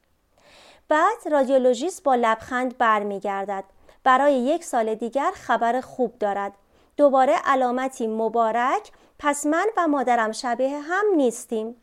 بعد 0.89 1.27
رادیولوژیست 1.31 2.03
با 2.03 2.15
لبخند 2.15 2.77
برمیگردد 2.77 3.63
برای 4.03 4.33
یک 4.33 4.63
سال 4.63 4.95
دیگر 4.95 5.31
خبر 5.33 5.81
خوب 5.81 6.19
دارد 6.19 6.53
دوباره 6.97 7.35
علامتی 7.45 8.07
مبارک 8.07 8.91
پس 9.19 9.45
من 9.45 9.65
و 9.77 9.87
مادرم 9.87 10.31
شبیه 10.31 10.79
هم 10.79 11.05
نیستیم 11.15 11.75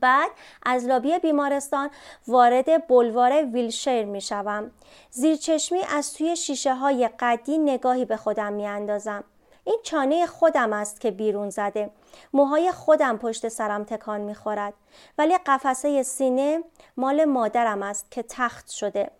بعد 0.00 0.30
از 0.62 0.84
لابی 0.84 1.18
بیمارستان 1.18 1.90
وارد 2.26 2.86
بلوار 2.86 3.44
ویلشیر 3.44 4.04
می 4.04 4.20
شوم. 4.20 4.70
زیرچشمی 5.10 5.82
از 5.96 6.14
توی 6.14 6.36
شیشه 6.36 6.74
های 6.74 7.10
قدی 7.20 7.58
نگاهی 7.58 8.04
به 8.04 8.16
خودم 8.16 8.52
می 8.52 8.66
اندازم. 8.66 9.24
این 9.68 9.80
چانه 9.82 10.26
خودم 10.26 10.72
است 10.72 11.00
که 11.00 11.10
بیرون 11.10 11.50
زده. 11.50 11.90
موهای 12.32 12.72
خودم 12.72 13.18
پشت 13.18 13.48
سرم 13.48 13.84
تکان 13.84 14.20
می 14.20 14.34
خورد. 14.34 14.74
ولی 15.18 15.38
قفسه 15.46 16.02
سینه 16.02 16.64
مال 16.96 17.24
مادرم 17.24 17.82
است 17.82 18.10
که 18.10 18.22
تخت 18.22 18.70
شده. 18.70 19.10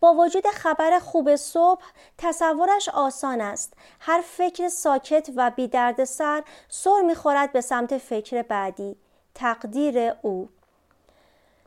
با 0.00 0.14
وجود 0.14 0.46
خبر 0.46 0.98
خوب 0.98 1.36
صبح 1.36 1.82
تصورش 2.18 2.88
آسان 2.88 3.40
است. 3.40 3.72
هر 4.00 4.20
فکر 4.20 4.68
ساکت 4.68 5.30
و 5.36 5.50
بی 5.50 5.68
درد 5.68 6.04
سر 6.04 6.42
سر 6.68 7.02
می‌خورد 7.02 7.52
به 7.52 7.60
سمت 7.60 7.98
فکر 7.98 8.42
بعدی. 8.42 8.96
تقدیر 9.34 10.12
او 10.22 10.48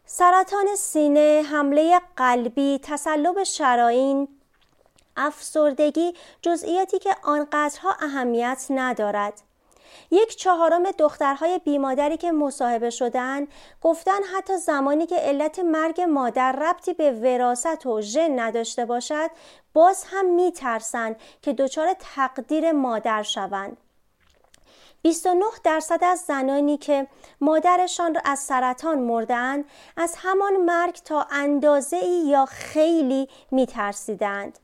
سرطان 0.05 0.75
سینه، 0.77 1.43
حمله 1.51 2.01
قلبی، 2.17 2.79
تسلب 2.83 3.43
شراین، 3.43 4.27
افسردگی 5.17 6.13
جزئیاتی 6.41 6.99
که 6.99 7.15
آنقدرها 7.23 7.95
اهمیت 8.01 8.65
ندارد 8.69 9.41
یک 10.11 10.35
چهارم 10.35 10.91
دخترهای 10.91 11.59
بیمادری 11.59 12.17
که 12.17 12.31
مصاحبه 12.31 12.89
شدن 12.89 13.47
گفتن 13.81 14.23
حتی 14.35 14.57
زمانی 14.57 15.05
که 15.05 15.15
علت 15.15 15.59
مرگ 15.59 16.01
مادر 16.01 16.51
ربطی 16.51 16.93
به 16.93 17.11
وراست 17.11 17.85
و 17.85 18.01
ژن 18.01 18.39
نداشته 18.39 18.85
باشد 18.85 19.29
باز 19.73 20.05
هم 20.07 20.25
میترسند 20.25 21.15
که 21.41 21.53
دچار 21.53 21.95
تقدیر 21.99 22.71
مادر 22.71 23.23
شوند 23.23 23.77
29 25.01 25.45
درصد 25.63 26.03
از 26.03 26.19
زنانی 26.19 26.77
که 26.77 27.07
مادرشان 27.41 28.15
را 28.15 28.21
از 28.25 28.39
سرطان 28.39 28.99
مردند 28.99 29.65
از 29.97 30.15
همان 30.17 30.57
مرگ 30.57 30.95
تا 30.95 31.27
اندازه 31.31 31.97
ای 31.97 32.27
یا 32.27 32.45
خیلی 32.45 33.29
میترسیدند. 33.51 34.59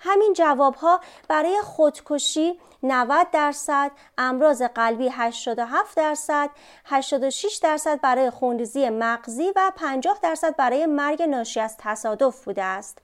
همین 0.00 0.32
جواب 0.32 0.74
ها 0.74 1.00
برای 1.28 1.60
خودکشی 1.64 2.60
90 2.82 3.30
درصد، 3.30 3.90
امراض 4.18 4.62
قلبی 4.62 5.08
87 5.08 5.96
درصد، 5.96 6.50
86 6.84 7.60
درصد 7.62 8.00
برای 8.00 8.30
خونریزی 8.30 8.90
مغزی 8.90 9.52
و 9.56 9.72
50 9.76 10.18
درصد 10.22 10.56
برای 10.56 10.86
مرگ 10.86 11.22
ناشی 11.22 11.60
از 11.60 11.76
تصادف 11.78 12.44
بوده 12.44 12.62
است. 12.62 12.98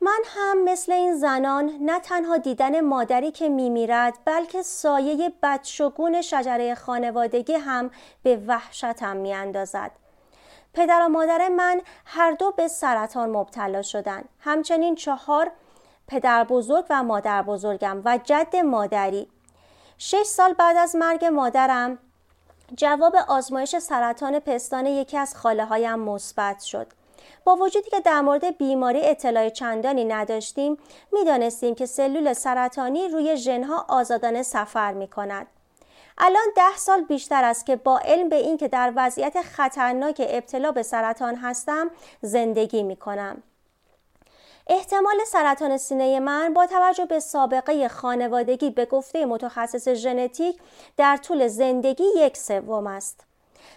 من 0.00 0.20
هم 0.26 0.64
مثل 0.64 0.92
این 0.92 1.14
زنان 1.14 1.70
نه 1.80 2.00
تنها 2.00 2.36
دیدن 2.36 2.80
مادری 2.80 3.30
که 3.30 3.48
میمیرد 3.48 4.18
بلکه 4.24 4.62
سایه 4.62 5.32
بدشگون 5.42 6.22
شجره 6.22 6.74
خانوادگی 6.74 7.54
هم 7.54 7.90
به 8.22 8.36
وحشتم 8.46 9.16
میاندازد. 9.16 9.90
پدر 10.74 11.02
و 11.06 11.08
مادر 11.08 11.48
من 11.48 11.80
هر 12.04 12.32
دو 12.32 12.50
به 12.50 12.68
سرطان 12.68 13.30
مبتلا 13.30 13.82
شدند. 13.82 14.28
همچنین 14.40 14.94
چهار 14.94 15.50
پدر 16.08 16.44
بزرگ 16.44 16.84
و 16.90 17.02
مادر 17.02 17.42
بزرگم 17.42 18.02
و 18.04 18.18
جد 18.24 18.56
مادری. 18.56 19.28
شش 19.98 20.22
سال 20.22 20.52
بعد 20.52 20.76
از 20.76 20.96
مرگ 20.96 21.24
مادرم 21.24 21.98
جواب 22.76 23.16
آزمایش 23.28 23.78
سرطان 23.78 24.38
پستان 24.38 24.86
یکی 24.86 25.18
از 25.18 25.36
خاله 25.36 25.64
هایم 25.64 25.98
مثبت 25.98 26.60
شد. 26.60 26.86
با 27.44 27.56
وجودی 27.56 27.90
که 27.90 28.00
در 28.00 28.20
مورد 28.20 28.58
بیماری 28.58 29.00
اطلاع 29.04 29.48
چندانی 29.48 30.04
نداشتیم 30.04 30.76
می‌دانستیم 31.12 31.74
که 31.74 31.86
سلول 31.86 32.32
سرطانی 32.32 33.08
روی 33.08 33.36
ژنها 33.36 33.86
آزادانه 33.88 34.42
سفر 34.42 34.92
می 34.92 35.08
کند. 35.08 35.46
الان 36.18 36.46
ده 36.56 36.76
سال 36.76 37.04
بیشتر 37.04 37.44
است 37.44 37.66
که 37.66 37.76
با 37.76 37.98
علم 37.98 38.28
به 38.28 38.36
این 38.36 38.56
که 38.56 38.68
در 38.68 38.92
وضعیت 38.96 39.42
خطرناک 39.42 40.22
ابتلا 40.28 40.72
به 40.72 40.82
سرطان 40.82 41.36
هستم 41.36 41.90
زندگی 42.22 42.82
می 42.82 42.96
کنم. 42.96 43.42
احتمال 44.66 45.24
سرطان 45.26 45.76
سینه 45.76 46.20
من 46.20 46.54
با 46.54 46.66
توجه 46.66 47.04
به 47.04 47.20
سابقه 47.20 47.88
خانوادگی 47.88 48.70
به 48.70 48.84
گفته 48.84 49.26
متخصص 49.26 49.88
ژنتیک 49.88 50.58
در 50.96 51.16
طول 51.16 51.48
زندگی 51.48 52.04
یک 52.16 52.36
سوم 52.36 52.86
است. 52.86 53.20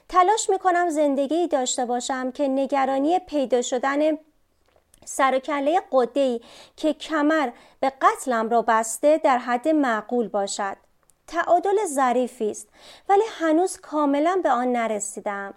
تلاش 0.10 0.50
می 0.50 0.60
کنم 0.60 0.89
زندگی 0.89 1.47
داشته 1.47 1.86
باشم 1.86 2.32
که 2.32 2.47
نگرانی 2.47 3.19
پیدا 3.19 3.62
شدن 3.62 4.17
سرکله 5.06 5.82
قده 5.91 6.39
که 6.78 6.93
کمر 6.93 7.50
به 7.80 7.91
قتلم 8.02 8.50
را 8.50 8.62
بسته 8.62 9.17
در 9.17 9.38
حد 9.38 9.67
معقول 9.67 10.28
باشد. 10.28 10.87
تعادل 11.27 11.85
ظریفی 11.85 12.51
است 12.51 12.67
ولی 13.09 13.23
هنوز 13.39 13.77
کاملا 13.77 14.39
به 14.43 14.49
آن 14.49 14.71
نرسیدم. 14.71 15.53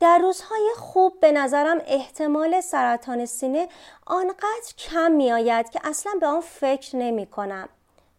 در 0.00 0.18
روزهای 0.18 0.70
خوب 0.76 1.20
به 1.20 1.32
نظرم 1.32 1.80
احتمال 1.86 2.60
سرطان 2.60 3.26
سینه 3.26 3.68
آنقدر 4.06 4.72
کم 4.78 5.12
می 5.12 5.32
آید 5.32 5.70
که 5.70 5.80
اصلا 5.84 6.12
به 6.20 6.26
آن 6.26 6.40
فکر 6.40 6.96
نمی 6.96 7.26
کنم. 7.26 7.68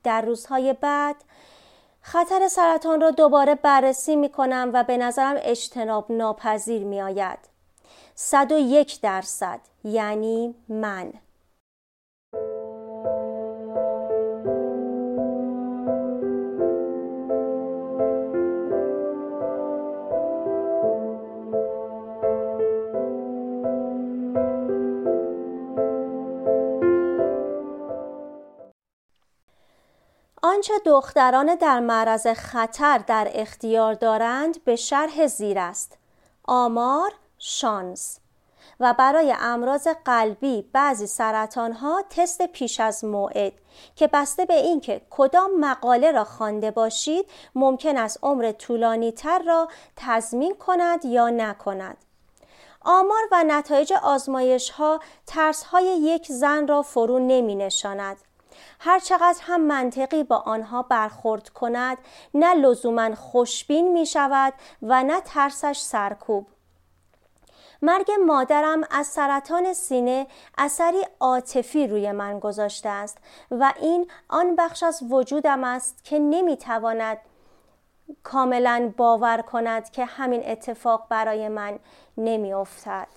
در 0.04 0.22
روزهای 0.22 0.74
بعد 0.74 1.16
خطر 2.02 2.48
سرطان 2.48 3.02
را 3.02 3.12
دوباره 3.12 3.56
بررسی 3.56 4.16
می 4.16 4.30
کنم 4.30 4.72
و 4.74 4.84
به 4.84 4.98
نظرم 4.98 5.36
اجتناب 5.40 6.12
ناپذیر 6.12 6.84
می 6.84 7.02
آید. 7.02 7.40
101 8.16 9.02
درصد 9.02 9.60
یعنی 9.84 10.56
من 10.70 11.14
آنچه 30.64 30.80
دختران 30.86 31.56
در 31.56 31.80
معرض 31.80 32.28
خطر 32.28 32.98
در 32.98 33.28
اختیار 33.34 33.94
دارند 33.94 34.64
به 34.64 34.76
شرح 34.76 35.28
زیر 35.28 35.60
است. 35.60 35.98
آمار 36.44 37.12
شانس. 37.38 38.20
و 38.80 38.94
برای 38.94 39.36
امراض 39.40 39.88
قلبی 40.06 40.70
بعضی 40.74 41.08
سرطان 41.08 41.72
ها 41.72 42.04
تست 42.10 42.42
پیش 42.42 42.80
از 42.80 43.06
موعد 43.06 43.54
که 43.96 44.08
بسته 44.08 44.46
به 44.46 44.54
اینکه 44.54 45.02
کدام 45.10 45.60
مقاله 45.60 46.12
را 46.12 46.24
خوانده 46.24 46.72
باشید 46.72 47.26
ممکن 47.56 47.98
است 47.98 48.20
عمر 48.24 48.52
طولانی 48.52 49.12
تر 49.12 49.40
را 49.40 49.68
تضمین 49.96 50.56
کند 50.56 51.06
یا 51.06 51.30
نکند. 51.30 51.98
آمار 52.82 53.24
و 53.32 53.44
نتایج 53.48 53.94
آزمایش 53.94 54.70
ها 54.70 55.00
ترس 55.28 55.64
های 55.64 55.86
یک 55.86 56.28
زن 56.32 56.68
را 56.68 56.82
فرو 56.82 57.20
نمی 57.20 57.56
نشاند 57.56 58.18
هر 58.80 59.00
چقدر 59.00 59.40
هم 59.42 59.62
منطقی 59.62 60.24
با 60.24 60.36
آنها 60.38 60.82
برخورد 60.82 61.50
کند 61.50 61.98
نه 62.34 62.54
لزوما 62.54 63.16
خوشبین 63.16 63.92
می 63.92 64.06
شود 64.06 64.54
و 64.82 65.04
نه 65.04 65.22
ترسش 65.22 65.80
سرکوب 65.80 66.48
مرگ 67.82 68.12
مادرم 68.26 68.82
از 68.92 69.08
سرطان 69.08 69.74
سینه 69.74 70.28
اثری 70.58 71.02
عاطفی 71.20 71.88
روی 71.88 72.12
من 72.12 72.40
گذاشته 72.40 72.90
است 72.90 73.18
و 73.52 73.74
این 73.82 74.12
آن 74.30 74.56
بخش 74.56 74.84
از 74.84 75.00
وجودم 75.10 75.64
است 75.64 76.04
که 76.04 76.20
نمی‌تواند 76.20 77.18
کاملا 78.24 78.94
باور 78.98 79.42
کند 79.42 79.90
که 79.90 80.06
همین 80.06 80.44
اتفاق 80.46 81.06
برای 81.10 81.48
من 81.48 81.80
نمیافتد. 82.18 83.08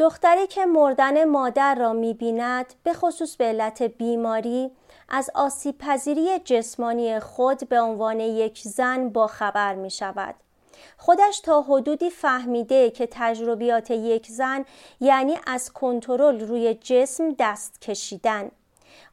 دختری 0.00 0.46
که 0.46 0.66
مردن 0.66 1.24
مادر 1.24 1.74
را 1.74 1.92
می‌بیند 1.92 2.74
به 2.82 2.92
خصوص 2.92 3.36
به 3.36 3.44
علت 3.44 3.82
بیماری 3.82 4.70
از 5.08 5.30
آسیب 5.34 5.78
پذیری 5.78 6.38
جسمانی 6.38 7.20
خود 7.20 7.68
به 7.68 7.80
عنوان 7.80 8.20
یک 8.20 8.60
زن 8.62 9.08
با 9.08 9.26
خبر 9.26 9.74
می 9.74 9.90
شود. 9.90 10.34
خودش 10.96 11.40
تا 11.40 11.62
حدودی 11.62 12.10
فهمیده 12.10 12.90
که 12.90 13.08
تجربیات 13.10 13.90
یک 13.90 14.26
زن 14.26 14.64
یعنی 15.00 15.36
از 15.46 15.72
کنترل 15.72 16.40
روی 16.40 16.74
جسم 16.74 17.34
دست 17.38 17.80
کشیدن 17.80 18.50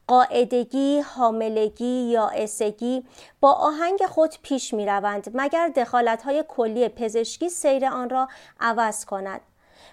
قاعدگی، 0.07 0.99
حاملگی 0.99 2.01
یا 2.11 2.27
اسگی 2.27 3.03
با 3.39 3.51
آهنگ 3.51 4.05
خود 4.05 4.35
پیش 4.41 4.73
می 4.73 4.85
روند 4.85 5.31
مگر 5.33 5.67
دخالت 5.67 6.41
کلی 6.41 6.89
پزشکی 6.89 7.49
سیر 7.49 7.85
آن 7.85 8.09
را 8.09 8.27
عوض 8.59 9.05
کند 9.05 9.41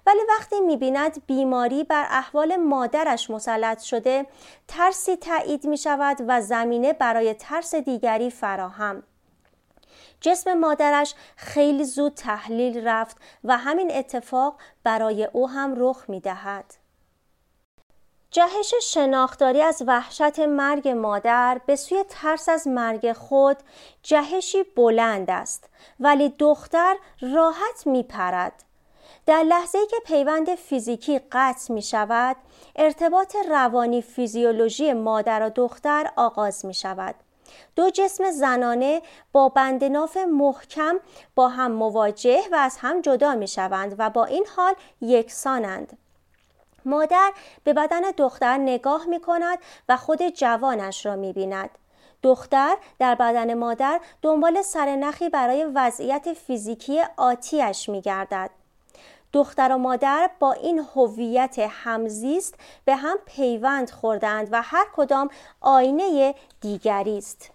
ولی 0.07 0.21
وقتی 0.29 0.61
می‌بیند 0.61 1.27
بیماری 1.27 1.85
بر 1.85 2.07
احوال 2.11 2.57
مادرش 2.57 3.31
مسلط 3.31 3.83
شده 3.83 4.27
ترسی 4.69 5.17
تایید 5.17 5.67
می 5.67 5.79
شود 5.79 6.17
و 6.29 6.41
زمینه 6.41 6.93
برای 6.93 7.35
ترس 7.35 7.75
دیگری 7.75 8.31
فراهم 8.31 9.03
جسم 10.21 10.55
مادرش 10.55 11.15
خیلی 11.37 11.85
زود 11.85 12.15
تحلیل 12.15 12.89
رفت 12.89 13.17
و 13.45 13.57
همین 13.59 13.91
اتفاق 13.91 14.57
برای 14.85 15.25
او 15.25 15.49
هم 15.49 15.75
رخ 15.77 16.05
می 16.09 16.21
دهد. 16.21 16.75
جهش 18.31 18.75
شناختاری 18.83 19.63
از 19.63 19.83
وحشت 19.87 20.39
مرگ 20.39 20.89
مادر 20.89 21.61
به 21.67 21.77
سوی 21.77 22.05
ترس 22.09 22.49
از 22.49 22.69
مرگ 22.69 23.13
خود 23.13 23.57
جهشی 24.03 24.63
بلند 24.63 25.31
است 25.31 25.71
ولی 26.01 26.29
دختر 26.29 26.97
راحت 27.21 27.87
می 27.87 28.03
پرد. 28.03 28.65
در 29.27 29.43
لحظه 29.43 29.79
که 29.91 29.97
پیوند 30.07 30.55
فیزیکی 30.55 31.21
قطع 31.33 31.75
می 31.75 31.83
شود 31.83 32.37
ارتباط 32.77 33.37
روانی 33.49 34.03
فیزیولوژی 34.03 34.93
مادر 34.93 35.43
و 35.43 35.51
دختر 35.51 36.11
آغاز 36.17 36.67
می 36.67 36.75
شود 36.75 37.15
دو 37.77 37.91
جسم 37.91 38.31
زنانه 38.31 39.03
با 39.33 39.49
بندناف 39.49 40.17
محکم 40.17 41.01
با 41.35 41.49
هم 41.49 41.73
مواجه 41.73 42.43
و 42.53 42.55
از 42.55 42.77
هم 42.81 43.01
جدا 43.01 43.35
می 43.35 43.49
شوند 43.49 43.95
و 43.99 44.11
با 44.11 44.25
این 44.25 44.47
حال 44.57 44.75
یکسانند 45.01 45.99
مادر 46.85 47.33
به 47.65 47.73
بدن 47.73 48.01
دختر 48.01 48.59
نگاه 48.59 49.07
می 49.07 49.21
کند 49.21 49.59
و 49.89 49.97
خود 49.97 50.29
جوانش 50.29 51.07
را 51.07 51.17
می 51.17 51.33
بیند. 51.33 51.71
دختر 52.23 52.77
در 52.99 53.15
بدن 53.15 53.55
مادر 53.55 54.01
دنبال 54.23 54.63
سرنخی 54.63 55.29
برای 55.29 55.65
وضعیت 55.65 56.33
فیزیکی 56.33 57.03
آتیش 57.17 57.89
می 57.89 58.01
گردد. 58.01 58.51
دختر 59.35 59.73
و 59.73 59.79
مادر 59.79 60.31
با 60.39 60.53
این 60.53 60.87
هویت 60.95 61.59
همزیست 61.59 62.55
به 62.85 62.97
هم 62.97 63.17
پیوند 63.27 63.91
خوردند 63.91 64.49
و 64.53 64.63
هر 64.63 64.87
کدام 64.97 65.31
آینه 65.61 66.35
دیگری 66.61 67.19
است. 67.19 67.51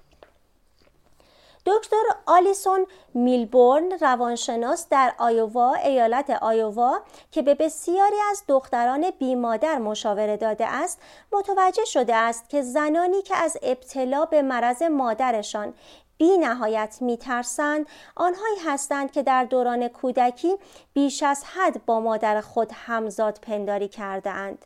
دکتر 1.66 2.04
آلیسون 2.26 2.86
میلبورن 3.14 3.92
روانشناس 4.02 4.88
در 4.90 5.14
آیووا 5.18 5.74
ایالت 5.74 6.30
آیووا 6.30 7.00
که 7.32 7.42
به 7.42 7.56
بسیاری 7.56 8.16
از 8.32 8.44
دختران 8.48 9.12
بیمادر 9.20 9.78
مشاوره 9.78 10.38
داده 10.38 10.68
است 10.68 11.02
متوجه 11.32 11.86
شده 11.86 12.16
است 12.16 12.50
که 12.50 12.62
زنانی 12.62 13.22
که 13.22 13.36
از 13.36 13.58
ابتلا 13.64 14.26
به 14.26 14.42
مرض 14.42 14.82
مادرشان 14.82 15.74
بی 16.20 16.38
نهایت 16.38 16.98
می 17.02 17.18
ترسند 17.18 17.88
آنهایی 18.16 18.60
هستند 18.66 19.12
که 19.12 19.24
در 19.24 19.44
دوران 19.44 19.88
کودکی 19.88 20.56
بیش 20.94 21.24
از 21.24 21.44
حد 21.44 21.86
با 21.86 22.00
مادر 22.00 22.42
خود 22.42 22.72
همزاد 22.74 23.40
پنداری 23.42 23.88
کرده 23.88 24.30
اند. 24.30 24.66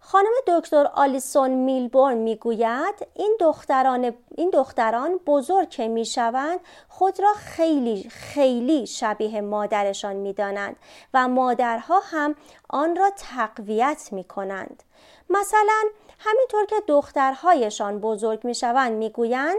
خانم 0.00 0.32
دکتر 0.46 0.86
آلیسون 0.94 1.50
میلبورن 1.50 2.14
می‌گوید 2.14 3.06
این 3.14 3.36
دختران 3.40 4.14
این 4.36 4.50
دختران 4.50 5.16
بزرگ 5.26 5.68
که 5.68 5.88
می‌شوند 5.88 6.60
خود 6.88 7.20
را 7.20 7.32
خیلی 7.32 8.08
خیلی 8.10 8.86
شبیه 8.86 9.40
مادرشان 9.40 10.16
می‌دانند 10.16 10.76
و 11.14 11.28
مادرها 11.28 12.00
هم 12.04 12.34
آن 12.68 12.96
را 12.96 13.10
تقویت 13.16 14.08
می 14.12 14.24
کنند. 14.24 14.82
مثلا 15.30 15.82
همینطور 16.24 16.66
که 16.66 16.76
دخترهایشان 16.86 18.00
بزرگ 18.00 18.40
می‌شوند 18.44 18.92
می‌گویند 18.92 19.56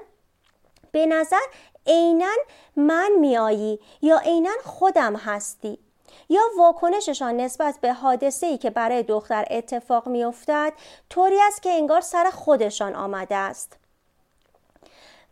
به 0.92 1.06
نظر 1.06 1.46
عینا 1.88 2.36
من 2.76 3.12
میایی 3.20 3.80
یا 4.02 4.18
عینا 4.18 4.52
خودم 4.64 5.16
هستی 5.16 5.80
یا 6.30 6.42
واکنششان 6.58 7.38
نسبت 7.38 7.78
به 7.82 7.94
حادثه 7.94 8.46
ای 8.46 8.58
که 8.58 8.70
برای 8.70 9.04
دختر 9.04 9.46
اتفاق 9.50 10.08
میافتد 10.08 10.74
طوری 11.10 11.42
است 11.42 11.62
که 11.62 11.70
انگار 11.70 12.02
سر 12.02 12.30
خودشان 12.30 12.96
آمده 12.96 13.36
است. 13.36 13.78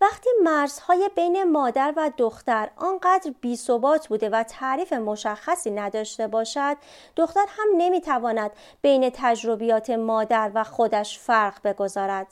وقتی 0.04 0.30
مرزهای 0.44 1.10
بین 1.16 1.44
مادر 1.44 1.94
و 1.98 2.12
دختر 2.18 2.70
آنقدر 2.76 3.34
بی 3.42 3.56
ثبات 3.56 4.08
بوده 4.08 4.30
و 4.30 4.44
تعریف 4.44 4.94
مشخصی 4.94 5.72
نداشته 5.72 6.28
باشد 6.28 6.78
دختر 7.16 7.46
هم 7.50 7.68
نمی‌تواند 7.78 8.52
بین 8.82 9.10
تجربیات 9.14 9.90
مادر 9.90 10.52
و 10.54 10.64
خودش 10.64 11.20
فرق 11.20 11.54
بگذارد 11.64 12.28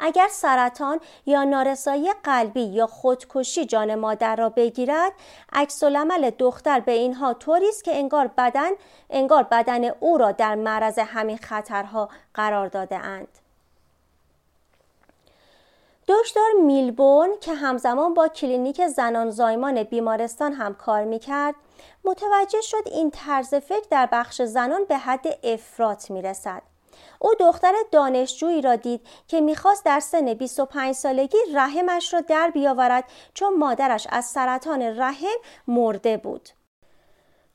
اگر 0.00 0.28
سرطان 0.30 1.00
یا 1.26 1.44
نارسایی 1.44 2.12
قلبی 2.24 2.62
یا 2.62 2.86
خودکشی 2.86 3.64
جان 3.64 3.94
مادر 3.94 4.36
را 4.36 4.48
بگیرد 4.48 5.12
عکس 5.52 5.82
العمل 5.82 6.30
دختر 6.30 6.80
به 6.80 6.92
اینها 6.92 7.34
طوری 7.34 7.68
است 7.68 7.84
که 7.84 7.96
انگار 7.96 8.26
بدن 8.38 8.70
انگار 9.10 9.42
بدن 9.42 9.84
او 9.84 10.18
را 10.18 10.32
در 10.32 10.54
معرض 10.54 10.98
همین 10.98 11.38
خطرها 11.38 12.08
قرار 12.34 12.66
داده 12.66 12.96
اند. 12.96 13.28
دکتر 16.08 16.50
میلبون 16.64 17.28
که 17.40 17.54
همزمان 17.54 18.14
با 18.14 18.28
کلینیک 18.28 18.86
زنان 18.86 19.30
زایمان 19.30 19.82
بیمارستان 19.82 20.52
هم 20.52 20.74
کار 20.74 21.04
می‌کرد 21.04 21.54
متوجه 22.04 22.60
شد 22.60 22.82
این 22.86 23.10
طرز 23.10 23.54
فکر 23.54 23.86
در 23.90 24.08
بخش 24.12 24.42
زنان 24.42 24.84
به 24.84 24.96
حد 24.96 25.26
افراط 25.42 26.10
می‌رسد 26.10 26.62
او 27.18 27.34
دختر 27.40 27.72
دانشجویی 27.92 28.62
را 28.62 28.76
دید 28.76 29.06
که 29.26 29.40
می‌خواست 29.40 29.84
در 29.84 30.00
سن 30.00 30.34
25 30.34 30.94
سالگی 30.94 31.38
رحمش 31.54 32.14
را 32.14 32.20
در 32.20 32.50
بیاورد 32.50 33.04
چون 33.34 33.56
مادرش 33.56 34.06
از 34.10 34.24
سرطان 34.24 34.82
رحم 34.82 35.38
مرده 35.66 36.16
بود. 36.16 36.48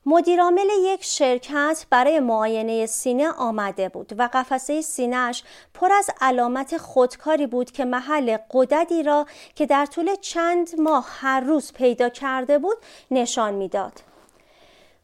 مدیرعامل 0.06 0.70
یک 0.84 1.04
شرکت 1.04 1.86
برای 1.90 2.20
معاینه 2.20 2.86
سینه 2.86 3.32
آمده 3.32 3.90
بود 3.90 4.14
و 4.18 4.30
قفسه 4.34 4.82
سینهش 4.82 5.44
پر 5.74 5.92
از 5.92 6.10
علامت 6.22 6.78
خودکاری 6.78 7.48
بود 7.48 7.72
که 7.72 7.86
محل 7.86 8.38
قددی 8.52 9.04
را 9.04 9.26
که 9.56 9.66
در 9.66 9.86
طول 9.86 10.16
چند 10.16 10.80
ماه 10.80 11.08
هر 11.10 11.40
روز 11.40 11.74
پیدا 11.74 12.10
کرده 12.10 12.58
بود 12.58 12.78
نشان 13.12 13.54
می‌داد. 13.54 13.94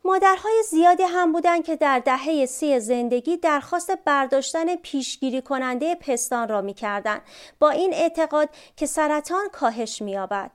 مادرهای 0.04 0.64
زیادی 0.70 1.04
هم 1.04 1.32
بودند 1.32 1.64
که 1.64 1.76
در 1.76 2.00
دهه 2.00 2.46
سی 2.46 2.80
زندگی 2.80 3.38
درخواست 3.38 3.98
برداشتن 4.06 4.76
پیشگیری 4.76 5.42
کننده 5.42 5.96
پستان 5.96 6.48
را 6.48 6.62
می 6.62 6.76
با 7.60 7.70
این 7.70 7.94
اعتقاد 7.94 8.50
که 8.76 8.86
سرطان 8.86 9.50
کاهش 9.52 10.02
می 10.02 10.12
یابد. 10.12 10.52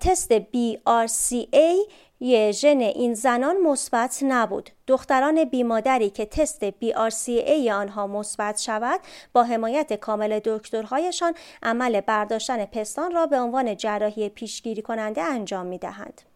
تست 0.00 0.38
BRCA 0.38 1.90
یه 2.20 2.52
ژن 2.52 2.80
این 2.80 3.14
زنان 3.14 3.56
مثبت 3.60 4.18
نبود. 4.22 4.70
دختران 4.86 5.44
بیمادری 5.44 6.10
که 6.10 6.26
تست 6.26 6.70
BRCA 6.70 7.68
آنها 7.72 8.06
مثبت 8.06 8.60
شود 8.60 9.00
با 9.32 9.44
حمایت 9.44 9.92
کامل 9.92 10.40
دکترهایشان 10.44 11.34
عمل 11.62 12.00
برداشتن 12.00 12.64
پستان 12.64 13.12
را 13.12 13.26
به 13.26 13.40
عنوان 13.40 13.76
جراحی 13.76 14.28
پیشگیری 14.28 14.82
کننده 14.82 15.22
انجام 15.22 15.66
می 15.66 15.78
دهند. 15.78 16.27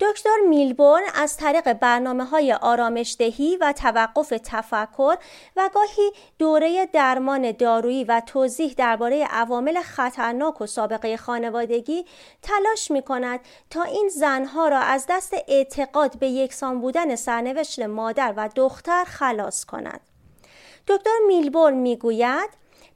دکتر 0.00 0.36
میلبورن 0.48 1.02
از 1.14 1.36
طریق 1.36 1.72
برنامه 1.72 2.24
های 2.24 2.52
آرامشدهی 2.52 3.56
و 3.56 3.72
توقف 3.72 4.32
تفکر 4.44 5.16
و 5.56 5.70
گاهی 5.74 6.12
دوره 6.38 6.86
درمان 6.86 7.52
دارویی 7.52 8.04
و 8.04 8.22
توضیح 8.26 8.74
درباره 8.76 9.24
عوامل 9.24 9.80
خطرناک 9.80 10.60
و 10.60 10.66
سابقه 10.66 11.16
خانوادگی 11.16 12.04
تلاش 12.42 12.90
می 12.90 13.02
کند 13.02 13.40
تا 13.70 13.82
این 13.82 14.08
زنها 14.08 14.68
را 14.68 14.78
از 14.78 15.06
دست 15.08 15.34
اعتقاد 15.48 16.18
به 16.18 16.28
یکسان 16.28 16.80
بودن 16.80 17.16
سرنوشت 17.16 17.80
مادر 17.80 18.34
و 18.36 18.48
دختر 18.54 19.04
خلاص 19.04 19.64
کند. 19.64 20.00
دکتر 20.88 21.18
میلبورن 21.26 21.74
می‌گوید 21.74 22.50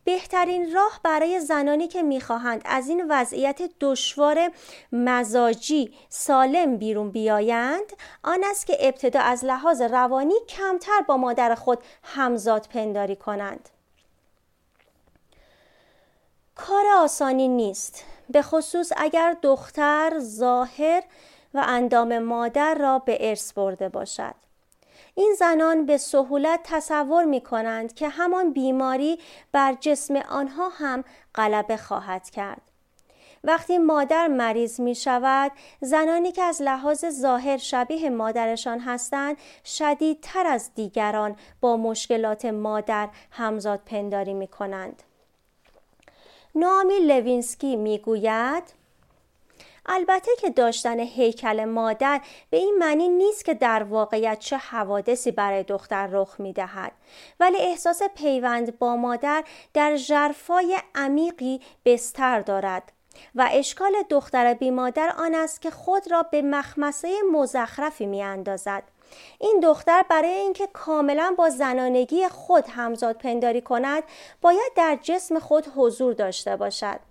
بهترین 0.05 0.75
راه 0.75 1.01
برای 1.03 1.41
زنانی 1.41 1.89
که 1.89 2.03
می‌خواهند 2.03 2.63
از 2.65 2.89
این 2.89 3.07
وضعیت 3.09 3.61
دشوار 3.81 4.51
مزاجی 4.93 5.95
سالم 6.09 6.77
بیرون 6.77 7.11
بیایند 7.11 7.93
آن 8.23 8.45
است 8.45 8.67
که 8.67 8.77
ابتدا 8.81 9.21
از 9.21 9.45
لحاظ 9.45 9.83
روانی 9.83 10.35
کمتر 10.49 11.01
با 11.09 11.17
مادر 11.17 11.55
خود 11.55 11.79
همزاد 12.03 12.67
پنداری 12.73 13.17
کنند. 13.17 13.69
کار 16.55 16.85
آسانی 16.97 17.49
نیست 17.49 18.05
به 18.31 18.43
خصوص 18.43 18.93
اگر 18.97 19.37
دختر 19.43 20.19
ظاهر 20.19 21.03
و 21.55 21.65
اندام 21.67 22.19
مادر 22.19 22.75
را 22.75 22.99
به 22.99 23.29
ارث 23.29 23.53
برده 23.53 23.89
باشد. 23.89 24.35
این 25.21 25.35
زنان 25.39 25.87
به 25.87 25.99
سهولت 25.99 26.61
تصور 26.65 27.25
می 27.25 27.41
کنند 27.41 27.95
که 27.95 28.09
همان 28.09 28.53
بیماری 28.53 29.19
بر 29.53 29.77
جسم 29.81 30.17
آنها 30.17 30.69
هم 30.69 31.05
غلبه 31.35 31.77
خواهد 31.77 32.31
کرد. 32.31 32.63
وقتی 33.45 33.79
مادر 33.79 34.29
مریض 34.29 34.81
می 34.81 34.95
شود 34.95 35.53
زنانی 35.81 36.33
که 36.33 36.43
از 36.43 36.63
لحاظ 36.63 37.05
ظاهر 37.05 37.57
شبیه 37.57 38.11
مادرشان 38.11 38.79
هستند 38.79 39.37
شدیدتر 39.65 40.47
از 40.47 40.71
دیگران 40.75 41.37
با 41.61 41.77
مشکلات 41.77 42.45
مادر 42.45 43.09
همزاد 43.31 43.81
پنداری 43.87 44.35
می 44.35 44.49
کنند. 44.49 45.03
نامی 46.55 46.99
لوینسکی 46.99 47.77
می 47.77 47.99
گوید 47.99 48.80
البته 49.93 50.31
که 50.41 50.51
داشتن 50.51 51.01
هیکل 51.01 51.65
مادر 51.65 52.21
به 52.51 52.57
این 52.57 52.77
معنی 52.79 53.09
نیست 53.09 53.45
که 53.45 53.55
در 53.55 53.83
واقعیت 53.83 54.39
چه 54.39 54.57
حوادثی 54.57 55.31
برای 55.31 55.63
دختر 55.63 56.07
رخ 56.07 56.41
می 56.41 56.53
دهد 56.53 56.93
ولی 57.41 57.57
احساس 57.57 58.03
پیوند 58.15 58.79
با 58.79 58.97
مادر 58.97 59.45
در 59.75 59.97
جرفای 59.97 60.79
عمیقی 60.95 61.61
بستر 61.85 62.41
دارد 62.41 62.93
و 63.35 63.49
اشکال 63.53 63.93
دختر 64.11 64.55
بی 64.55 64.71
مادر 64.71 65.15
آن 65.19 65.35
است 65.35 65.63
که 65.63 65.71
خود 65.71 66.11
را 66.11 66.23
به 66.23 66.43
مخمسه 66.43 67.09
مزخرفی 67.33 68.07
می 68.07 68.23
اندازد. 68.23 68.83
این 69.39 69.61
دختر 69.63 70.05
برای 70.11 70.33
اینکه 70.33 70.67
کاملا 70.67 71.35
با 71.39 71.51
زنانگی 71.51 72.29
خود 72.29 72.65
همزاد 72.69 73.17
پنداری 73.17 73.61
کند 73.61 74.03
باید 74.41 74.73
در 74.77 74.99
جسم 75.03 75.39
خود 75.39 75.67
حضور 75.77 76.15
داشته 76.15 76.57
باشد 76.57 77.10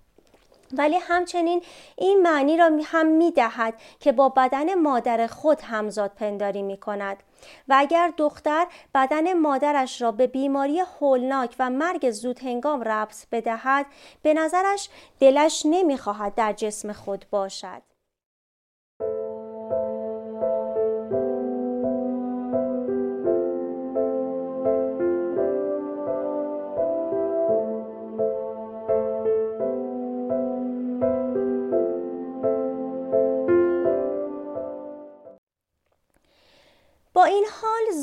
ولی 0.74 0.96
همچنین 0.96 1.62
این 1.96 2.22
معنی 2.22 2.58
را 2.58 2.72
هم 2.84 3.08
می 3.08 3.32
دهد 3.32 3.74
که 4.00 4.12
با 4.12 4.30
بدن 4.30 4.74
مادر 4.74 5.28
خود 5.28 5.62
همزاد 5.62 6.12
پنداری 6.16 6.62
می 6.62 6.78
کند 6.78 7.24
و 7.68 7.76
اگر 7.78 8.14
دختر 8.18 8.68
بدن 8.96 9.34
مادرش 9.34 10.02
را 10.02 10.12
به 10.12 10.28
بیماری 10.28 10.80
هولناک 10.80 11.56
و 11.60 11.70
مرگ 11.70 12.12
زود 12.12 12.40
هنگام 12.40 12.82
ربط 12.82 13.26
بدهد 13.32 13.86
به 14.22 14.34
نظرش 14.34 14.90
دلش 15.20 15.64
نمی‌خواهد 15.66 16.36
در 16.36 16.54
جسم 16.54 16.94
خود 16.94 17.26
باشد. 17.32 17.89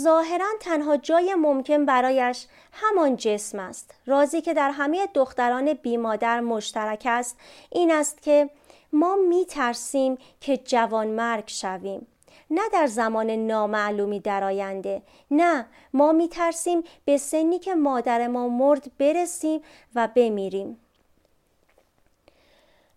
ظاهرا 0.06 0.46
تنها 0.60 0.96
جای 0.96 1.34
ممکن 1.34 1.84
برایش 1.84 2.46
همان 2.72 3.16
جسم 3.16 3.58
است. 3.58 3.94
رازی 4.06 4.40
که 4.40 4.54
در 4.54 4.70
همه 4.70 5.08
دختران 5.14 5.72
بیمادر 5.72 6.40
مشترک 6.40 7.02
است 7.06 7.38
این 7.70 7.90
است 7.90 8.22
که 8.22 8.50
ما 8.92 9.16
می 9.28 9.44
ترسیم 9.44 10.18
که 10.40 10.56
جوان 10.56 11.06
مرگ 11.06 11.44
شویم. 11.46 12.06
نه 12.50 12.60
در 12.72 12.86
زمان 12.86 13.30
نامعلومی 13.30 14.20
در 14.20 14.44
آینده 14.44 15.02
نه 15.30 15.66
ما 15.92 16.12
می 16.12 16.28
ترسیم 16.28 16.84
به 17.04 17.18
سنی 17.18 17.58
که 17.58 17.74
مادر 17.74 18.26
ما 18.26 18.48
مرد 18.48 18.90
برسیم 18.98 19.60
و 19.94 20.08
بمیریم. 20.14 20.80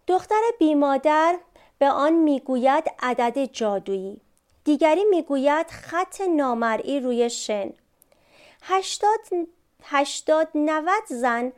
دختر 0.08 0.42
بیمادر 0.60 1.38
به 1.80 1.90
آن 1.90 2.14
می‌گوید 2.14 2.84
عدد 3.00 3.46
جادویی. 3.46 4.22
دیگری 4.64 5.06
می‌گوید 5.06 5.68
خط 5.68 6.22
نامرئی 6.22 7.00
روی 7.00 7.30
شن. 7.30 7.74
هشتاد, 8.62 9.20
هشتاد 9.84 10.48
نوت 10.56 11.06
زن 11.08 11.52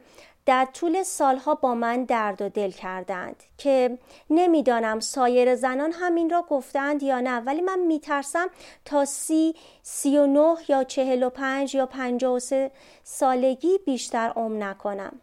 در 0.46 0.66
طول 0.66 1.04
سالها 1.04 1.56
با 1.56 1.76
من 1.76 2.04
درد 2.04 2.42
و 2.42 2.50
دل 2.50 2.72
کردند 2.72 3.44
که 3.58 3.98
نمی‌دانم 4.30 5.00
سایر 5.00 5.56
زنان 5.56 5.92
همین 5.92 6.30
را 6.30 6.46
گفتند 6.50 7.04
یا 7.04 7.20
نه. 7.20 7.40
ولی 7.40 7.62
من 7.62 7.80
میترسم 7.80 8.50
تا 8.86 9.06
سی 9.06 9.56
سی 9.84 10.18
و 10.18 10.28
نه 10.28 10.56
یا 10.68 10.84
چهل 10.84 11.24
و 11.24 11.30
پنج 11.30 11.76
یا 11.76 11.86
پنجاه 11.86 12.34
و 12.34 12.40
سه 12.40 12.72
سالگی 13.04 13.78
بیشتر 13.86 14.34
عمر 14.36 14.58
نکنم. 14.58 15.20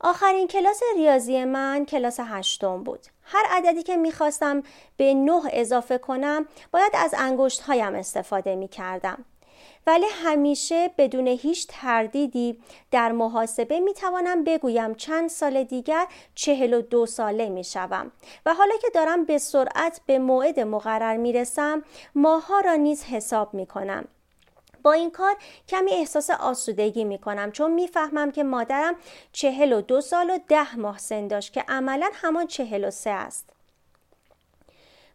آخرین 0.00 0.46
کلاس 0.46 0.80
ریاضی 0.96 1.44
من 1.44 1.84
کلاس 1.84 2.20
هشتم 2.20 2.82
بود 2.82 3.06
هر 3.22 3.44
عددی 3.50 3.82
که 3.82 3.96
می‌خواستم 3.96 4.62
به 4.96 5.14
نه 5.14 5.42
اضافه 5.52 5.98
کنم 5.98 6.46
باید 6.72 6.92
از 6.94 7.14
انگشت 7.18 7.60
هایم 7.60 7.94
استفاده 7.94 8.56
می 8.56 8.68
کردم. 8.68 9.24
ولی 9.86 10.06
همیشه 10.12 10.90
بدون 10.98 11.26
هیچ 11.26 11.66
تردیدی 11.70 12.58
در 12.90 13.12
محاسبه 13.12 13.80
می 13.80 13.94
توانم 13.94 14.44
بگویم 14.44 14.94
چند 14.94 15.28
سال 15.28 15.64
دیگر 15.64 16.06
چهل 16.34 16.74
و 16.74 16.82
دو 16.82 17.06
ساله 17.06 17.48
می 17.48 17.64
شوم 17.64 18.12
و 18.46 18.54
حالا 18.54 18.76
که 18.82 18.88
دارم 18.94 19.24
به 19.24 19.38
سرعت 19.38 20.00
به 20.06 20.18
موعد 20.18 20.60
مقرر 20.60 21.16
می 21.16 21.32
رسم 21.32 21.82
ماها 22.14 22.60
را 22.60 22.74
نیز 22.74 23.04
حساب 23.04 23.54
می 23.54 23.66
کنم. 23.66 24.08
با 24.86 24.92
این 24.92 25.10
کار 25.10 25.36
کمی 25.68 25.92
احساس 25.92 26.30
آسودگی 26.30 27.04
می 27.04 27.18
کنم 27.18 27.52
چون 27.52 27.72
می‌فهمم 27.72 28.30
که 28.30 28.44
مادرم 28.44 28.94
چهل 29.32 29.72
و 29.72 29.80
دو 29.80 30.00
سال 30.00 30.30
و 30.30 30.38
ده 30.48 30.76
ماه 30.76 30.98
سن 30.98 31.28
داشت 31.28 31.52
که 31.52 31.64
عملا 31.68 32.10
همان 32.14 32.46
چهل 32.46 32.84
و 32.84 32.90
سه 32.90 33.10
است. 33.10 33.50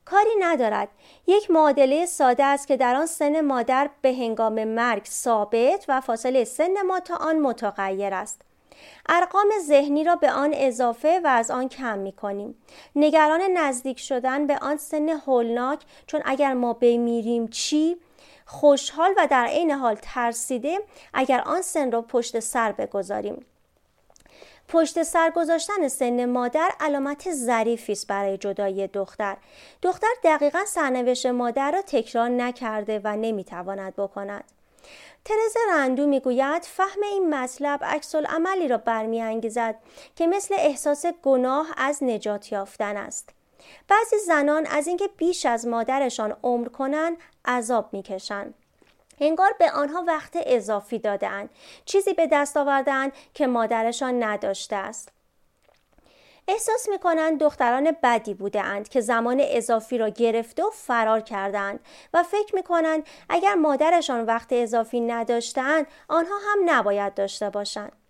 کاری 0.05 0.29
ندارد 0.39 0.89
یک 1.27 1.51
معادله 1.51 2.05
ساده 2.05 2.43
است 2.43 2.67
که 2.67 2.77
در 2.77 2.95
آن 2.95 3.05
سن 3.05 3.41
مادر 3.41 3.89
به 4.01 4.13
هنگام 4.13 4.63
مرگ 4.63 5.05
ثابت 5.05 5.85
و 5.87 6.01
فاصله 6.01 6.43
سن 6.43 6.81
ما 6.81 6.99
تا 6.99 7.15
آن 7.15 7.39
متغیر 7.39 8.13
است 8.13 8.41
ارقام 9.09 9.49
ذهنی 9.61 10.03
را 10.03 10.15
به 10.15 10.31
آن 10.31 10.51
اضافه 10.53 11.21
و 11.23 11.27
از 11.27 11.51
آن 11.51 11.69
کم 11.69 11.97
می 11.97 12.11
کنیم. 12.11 12.55
نگران 12.95 13.41
نزدیک 13.41 13.99
شدن 13.99 14.47
به 14.47 14.57
آن 14.61 14.77
سن 14.77 15.09
هولناک 15.09 15.79
چون 16.07 16.21
اگر 16.25 16.53
ما 16.53 16.73
بمیریم 16.73 17.47
چی؟ 17.47 17.97
خوشحال 18.51 19.13
و 19.17 19.27
در 19.31 19.45
عین 19.45 19.71
حال 19.71 19.97
ترسیده 20.01 20.79
اگر 21.13 21.41
آن 21.41 21.61
سن 21.61 21.91
را 21.91 22.01
پشت 22.01 22.39
سر 22.39 22.71
بگذاریم. 22.71 23.45
پشت 24.67 25.03
سر 25.03 25.29
گذاشتن 25.35 25.87
سن 25.87 26.25
مادر 26.25 26.71
علامت 26.79 27.31
ظریفی 27.31 27.91
است 27.91 28.07
برای 28.07 28.37
جدایی 28.37 28.87
دختر. 28.87 29.37
دختر 29.81 30.07
دقیقا 30.23 30.65
سرنوشت 30.65 31.25
مادر 31.25 31.71
را 31.71 31.81
تکرار 31.81 32.29
نکرده 32.29 33.01
و 33.03 33.15
نمی‌تواند 33.15 33.95
بکند. 33.95 34.43
ترز 35.25 35.55
رندو 35.69 36.07
می‌گوید 36.07 36.63
فهم 36.63 37.03
این 37.03 37.35
مطلب 37.35 37.83
عکس 37.83 38.15
عملی 38.15 38.67
را 38.67 38.77
برمیانگیزد 38.77 39.75
که 40.15 40.27
مثل 40.27 40.55
احساس 40.57 41.05
گناه 41.05 41.67
از 41.77 42.03
نجات 42.03 42.51
یافتن 42.51 42.97
است. 42.97 43.29
بعضی 43.87 44.17
زنان 44.17 44.65
از 44.65 44.87
اینکه 44.87 45.09
بیش 45.17 45.45
از 45.45 45.67
مادرشان 45.67 46.35
عمر 46.43 46.67
کنند 46.67 47.17
عذاب 47.45 47.89
می‌کشند 47.93 48.53
انگار 49.19 49.55
به 49.59 49.71
آنها 49.71 50.03
وقت 50.07 50.37
اضافی 50.45 50.99
دادهاند. 50.99 51.49
چیزی 51.85 52.13
به 52.13 52.27
دست 52.31 52.57
آوردهاند 52.57 53.11
که 53.33 53.47
مادرشان 53.47 54.23
نداشته 54.23 54.75
است. 54.75 55.11
احساس 56.47 56.89
می 56.89 56.99
کنند 56.99 57.39
دختران 57.39 57.95
بدی 58.03 58.33
بوده 58.33 58.61
اند 58.61 58.89
که 58.89 59.01
زمان 59.01 59.41
اضافی 59.43 59.97
را 59.97 60.09
گرفته 60.09 60.63
و 60.63 60.69
فرار 60.69 61.19
کردند 61.19 61.79
و 62.13 62.23
فکر 62.23 62.55
می 62.55 62.63
کنند 62.63 63.03
اگر 63.29 63.53
مادرشان 63.53 64.25
وقت 64.25 64.47
اضافی 64.51 64.99
نداشتند 64.99 65.87
آنها 66.07 66.35
هم 66.35 66.59
نباید 66.65 67.13
داشته 67.13 67.49
باشند. 67.49 68.00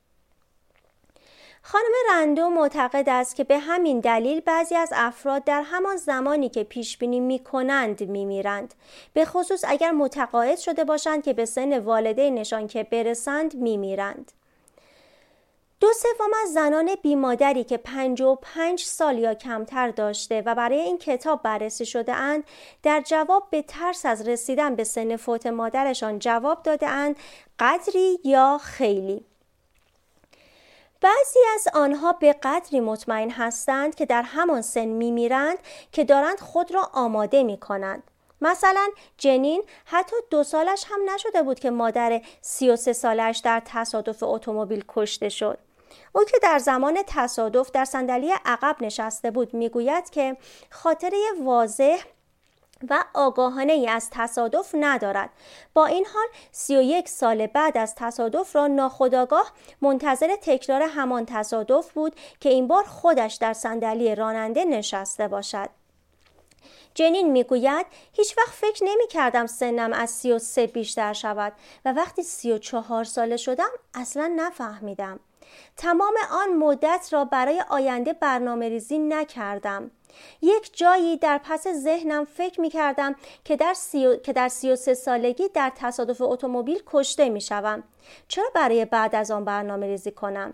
خانم 1.63 1.91
رندو 2.09 2.49
معتقد 2.49 3.09
است 3.09 3.35
که 3.35 3.43
به 3.43 3.59
همین 3.59 3.99
دلیل 3.99 4.39
بعضی 4.39 4.75
از 4.75 4.89
افراد 4.95 5.43
در 5.43 5.61
همان 5.61 5.97
زمانی 5.97 6.49
که 6.49 6.63
پیش 6.63 6.97
بینی 6.97 7.19
می 7.19 7.39
کنند 7.39 8.09
می 8.09 8.25
میرند. 8.25 8.73
به 9.13 9.25
خصوص 9.25 9.63
اگر 9.67 9.91
متقاعد 9.91 10.57
شده 10.57 10.83
باشند 10.83 11.23
که 11.23 11.33
به 11.33 11.45
سن 11.45 11.79
والدینشان 11.79 12.67
که 12.67 12.83
برسند 12.83 13.55
می 13.55 13.77
میرند. 13.77 14.31
دو 15.79 15.87
سوم 15.93 16.29
از 16.43 16.53
زنان 16.53 16.95
بیمادری 17.01 17.63
که 17.63 17.77
پنج 17.77 18.81
سال 18.83 19.17
یا 19.17 19.33
کمتر 19.33 19.89
داشته 19.89 20.43
و 20.45 20.55
برای 20.55 20.79
این 20.79 20.97
کتاب 20.97 21.41
بررسی 21.41 21.85
شده 21.85 22.13
اند 22.13 22.43
در 22.83 23.03
جواب 23.05 23.47
به 23.49 23.61
ترس 23.61 24.05
از 24.05 24.27
رسیدن 24.27 24.75
به 24.75 24.83
سن 24.83 25.15
فوت 25.15 25.47
مادرشان 25.47 26.19
جواب 26.19 26.63
داده 26.63 26.87
اند 26.87 27.15
قدری 27.59 28.19
یا 28.23 28.59
خیلی. 28.63 29.30
بعضی 31.01 31.39
از 31.55 31.67
آنها 31.73 32.13
به 32.13 32.33
قدری 32.33 32.79
مطمئن 32.79 33.29
هستند 33.29 33.95
که 33.95 34.05
در 34.05 34.21
همان 34.21 34.61
سن 34.61 34.85
میمیرند 34.85 35.57
که 35.91 36.03
دارند 36.03 36.39
خود 36.39 36.73
را 36.73 36.89
آماده 36.93 37.43
می 37.43 37.57
کنند. 37.57 38.03
مثلا 38.41 38.87
جنین 39.17 39.63
حتی 39.85 40.15
دو 40.29 40.43
سالش 40.43 40.85
هم 40.89 40.99
نشده 41.13 41.43
بود 41.43 41.59
که 41.59 41.71
مادر 41.71 42.21
33 42.41 42.93
سالش 42.93 43.37
در 43.37 43.61
تصادف 43.65 44.23
اتومبیل 44.23 44.83
کشته 44.87 45.29
شد. 45.29 45.57
او 46.13 46.23
که 46.23 46.37
در 46.41 46.59
زمان 46.59 46.99
تصادف 47.07 47.71
در 47.71 47.85
صندلی 47.85 48.31
عقب 48.45 48.75
نشسته 48.81 49.31
بود 49.31 49.53
می‌گوید 49.53 50.09
که 50.09 50.37
خاطره 50.69 51.17
واضح 51.43 52.01
و 52.89 53.03
آگاهانه 53.13 53.73
ای 53.73 53.87
از 53.87 54.09
تصادف 54.11 54.75
ندارد. 54.79 55.29
با 55.73 55.85
این 55.85 56.05
حال 56.13 56.27
31 56.51 57.09
سال 57.09 57.47
بعد 57.47 57.77
از 57.77 57.95
تصادف 57.95 58.55
را 58.55 58.67
ناخداگاه 58.67 59.51
منتظر 59.81 60.35
تکرار 60.41 60.81
همان 60.81 61.25
تصادف 61.25 61.91
بود 61.91 62.15
که 62.39 62.49
این 62.49 62.67
بار 62.67 62.83
خودش 62.83 63.35
در 63.35 63.53
صندلی 63.53 64.15
راننده 64.15 64.65
نشسته 64.65 65.27
باشد. 65.27 65.69
جنین 66.93 67.31
می‌گوید 67.31 67.85
هیچ 68.13 68.37
وقت 68.37 68.49
فکر 68.49 68.83
نمی 68.83 69.07
کردم 69.07 69.45
سنم 69.45 69.93
از 69.93 70.09
33 70.09 70.67
بیشتر 70.67 71.13
شود 71.13 71.53
و 71.85 71.91
وقتی 71.93 72.23
34 72.23 73.03
ساله 73.03 73.37
شدم 73.37 73.69
اصلا 73.93 74.33
نفهمیدم. 74.35 75.19
تمام 75.77 76.13
آن 76.31 76.53
مدت 76.57 77.09
را 77.11 77.25
برای 77.25 77.63
آینده 77.69 78.13
برنامه 78.13 78.69
ریزی 78.69 78.99
نکردم. 78.99 79.91
یک 80.41 80.77
جایی 80.77 81.17
در 81.17 81.41
پس 81.43 81.67
ذهنم 81.67 82.25
فکر 82.25 82.61
می 82.61 82.69
کردم 82.69 83.15
که 83.43 83.55
در, 83.55 83.73
سی... 83.73 84.17
که 84.17 84.33
در 84.33 84.47
33 84.47 84.93
سالگی 84.93 85.47
در 85.47 85.71
تصادف 85.75 86.21
اتومبیل 86.21 86.83
کشته 86.85 87.29
می 87.29 87.41
شوم. 87.41 87.83
چرا 88.27 88.49
برای 88.55 88.85
بعد 88.85 89.15
از 89.15 89.31
آن 89.31 89.45
برنامه 89.45 89.87
ریزی 89.87 90.11
کنم؟ 90.11 90.53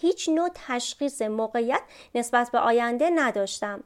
هیچ 0.00 0.28
نوع 0.28 0.48
تشخیص 0.54 1.22
موقعیت 1.22 1.82
نسبت 2.14 2.50
به 2.50 2.58
آینده 2.58 3.10
نداشتم. 3.10 3.84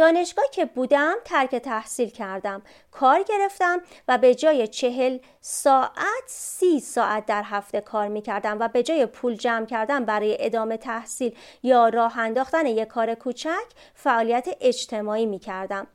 دانشگاه 0.00 0.44
که 0.52 0.64
بودم 0.64 1.14
ترک 1.24 1.56
تحصیل 1.56 2.10
کردم. 2.10 2.62
کار 2.90 3.22
گرفتم 3.22 3.80
و 4.08 4.18
به 4.18 4.34
جای 4.34 4.68
چهل 4.68 5.18
ساعت 5.40 6.24
سی 6.26 6.80
ساعت 6.80 7.26
در 7.26 7.42
هفته 7.42 7.80
کار 7.80 8.08
می 8.08 8.22
کردم 8.22 8.56
و 8.60 8.68
به 8.68 8.82
جای 8.82 9.06
پول 9.06 9.36
جمع 9.36 9.66
کردن 9.66 10.04
برای 10.04 10.36
ادامه 10.40 10.76
تحصیل 10.76 11.36
یا 11.62 11.88
راه 11.88 12.18
انداختن 12.18 12.66
یک 12.66 12.88
کار 12.88 13.14
کوچک 13.14 13.66
فعالیت 13.94 14.48
اجتماعی 14.60 15.26
می 15.26 15.38
کردم 15.38 15.86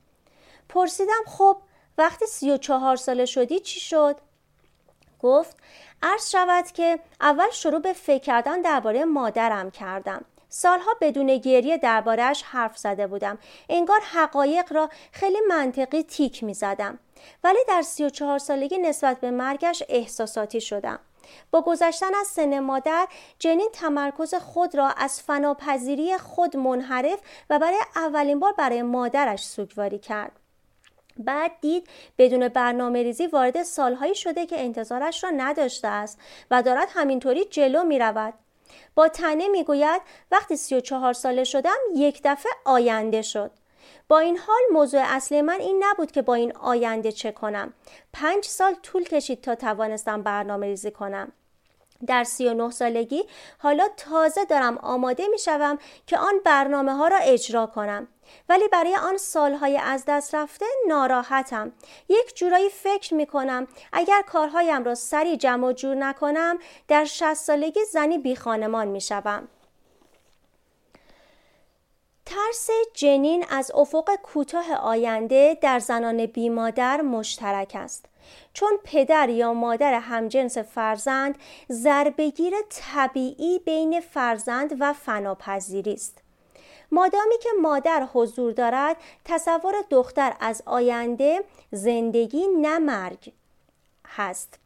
پرسیدم 0.69 1.23
خب 1.27 1.57
وقتی 1.97 2.25
سی 2.25 2.51
و 2.51 2.57
چهار 2.57 2.95
ساله 2.95 3.25
شدی 3.25 3.59
چی 3.59 3.79
شد؟ 3.79 4.15
گفت 5.19 5.57
عرض 6.03 6.29
شود 6.29 6.65
که 6.65 6.99
اول 7.21 7.49
شروع 7.51 7.79
به 7.79 7.93
فکر 7.93 8.23
کردن 8.23 8.61
درباره 8.61 9.05
مادرم 9.05 9.71
کردم. 9.71 10.25
سالها 10.57 10.91
بدون 11.01 11.37
گریه 11.37 11.77
دربارهش 11.77 12.43
حرف 12.43 12.77
زده 12.77 13.07
بودم. 13.07 13.37
انگار 13.69 13.99
حقایق 14.13 14.73
را 14.73 14.89
خیلی 15.11 15.37
منطقی 15.47 16.03
تیک 16.03 16.43
می 16.43 16.53
زدم 16.53 16.99
ولی 17.43 17.59
در 17.67 17.81
سی 17.81 18.05
و 18.05 18.09
چهار 18.09 18.39
سالگی 18.39 18.77
نسبت 18.77 19.19
به 19.19 19.31
مرگش 19.31 19.83
احساساتی 19.89 20.61
شدم. 20.61 20.99
با 21.51 21.61
گذشتن 21.61 22.15
از 22.15 22.27
سن 22.27 22.59
مادر 22.59 23.07
جنین 23.39 23.69
تمرکز 23.73 24.35
خود 24.35 24.75
را 24.75 24.87
از 24.87 25.21
فناپذیری 25.21 26.17
خود 26.17 26.57
منحرف 26.57 27.19
و 27.49 27.59
برای 27.59 27.79
اولین 27.95 28.39
بار 28.39 28.53
برای 28.53 28.81
مادرش 28.81 29.43
سوگواری 29.43 29.99
کرد. 29.99 30.31
بعد 31.17 31.51
دید 31.61 31.87
بدون 32.17 32.47
برنامه 32.47 33.03
ریزی 33.03 33.27
وارد 33.27 33.63
سالهایی 33.63 34.15
شده 34.15 34.45
که 34.45 34.61
انتظارش 34.61 35.23
را 35.23 35.29
نداشته 35.29 35.87
است 35.87 36.19
و 36.51 36.63
دارد 36.63 36.87
همینطوری 36.91 37.45
جلو 37.45 37.83
می 37.83 37.99
رود. 37.99 38.33
با 38.95 39.07
تنه 39.07 39.47
می 39.47 39.63
گوید 39.63 40.01
وقتی 40.31 40.55
سی 40.55 40.75
و 40.75 40.79
چهار 40.79 41.13
ساله 41.13 41.43
شدم 41.43 41.77
یک 41.95 42.21
دفعه 42.23 42.51
آینده 42.65 43.21
شد. 43.21 43.51
با 44.07 44.19
این 44.19 44.37
حال 44.37 44.61
موضوع 44.71 45.01
اصلی 45.03 45.41
من 45.41 45.59
این 45.59 45.83
نبود 45.83 46.11
که 46.11 46.21
با 46.21 46.33
این 46.33 46.55
آینده 46.57 47.11
چه 47.11 47.31
کنم. 47.31 47.73
پنج 48.13 48.45
سال 48.45 48.73
طول 48.83 49.03
کشید 49.03 49.41
تا 49.41 49.55
توانستم 49.55 50.21
برنامه 50.21 50.67
ریزی 50.67 50.91
کنم. 50.91 51.31
در 52.07 52.23
سی 52.23 52.47
و 52.47 52.53
نه 52.53 52.71
سالگی 52.71 53.23
حالا 53.57 53.87
تازه 53.97 54.45
دارم 54.45 54.77
آماده 54.77 55.27
می 55.27 55.39
شوم 55.39 55.77
که 56.07 56.17
آن 56.17 56.33
برنامه 56.45 56.93
ها 56.93 57.07
را 57.07 57.17
اجرا 57.17 57.65
کنم. 57.65 58.07
ولی 58.49 58.67
برای 58.67 58.95
آن 58.95 59.17
سالهای 59.17 59.77
از 59.77 60.03
دست 60.07 60.35
رفته 60.35 60.65
ناراحتم 60.87 61.71
یک 62.09 62.35
جورایی 62.35 62.69
فکر 62.69 63.13
می 63.13 63.25
کنم 63.25 63.67
اگر 63.93 64.21
کارهایم 64.21 64.83
را 64.83 64.95
سری 64.95 65.37
جمع 65.37 65.73
جور 65.73 65.95
نکنم 65.95 66.57
در 66.87 67.05
شست 67.05 67.45
سالگی 67.45 67.79
زنی 67.91 68.17
بی 68.17 68.35
خانمان 68.35 68.87
می 68.87 69.01
شوم. 69.01 69.47
ترس 72.25 72.69
جنین 72.93 73.45
از 73.49 73.71
افق 73.75 74.15
کوتاه 74.23 74.73
آینده 74.73 75.57
در 75.61 75.79
زنان 75.79 76.25
بیمادر 76.25 77.01
مشترک 77.01 77.71
است 77.75 78.05
چون 78.53 78.79
پدر 78.83 79.29
یا 79.29 79.53
مادر 79.53 79.93
همجنس 79.93 80.57
فرزند 80.57 81.37
ضربگیر 81.71 82.53
طبیعی 82.69 83.59
بین 83.59 83.99
فرزند 83.99 84.75
و 84.79 84.93
فناپذیری 84.93 85.93
است 85.93 86.21
مادامی 86.91 87.37
که 87.43 87.49
مادر 87.61 88.07
حضور 88.13 88.51
دارد 88.51 88.97
تصور 89.25 89.73
دختر 89.89 90.33
از 90.39 90.63
آینده 90.65 91.43
زندگی 91.71 92.47
نه 92.61 92.79
مرگ 92.79 93.33
هست 94.07 94.59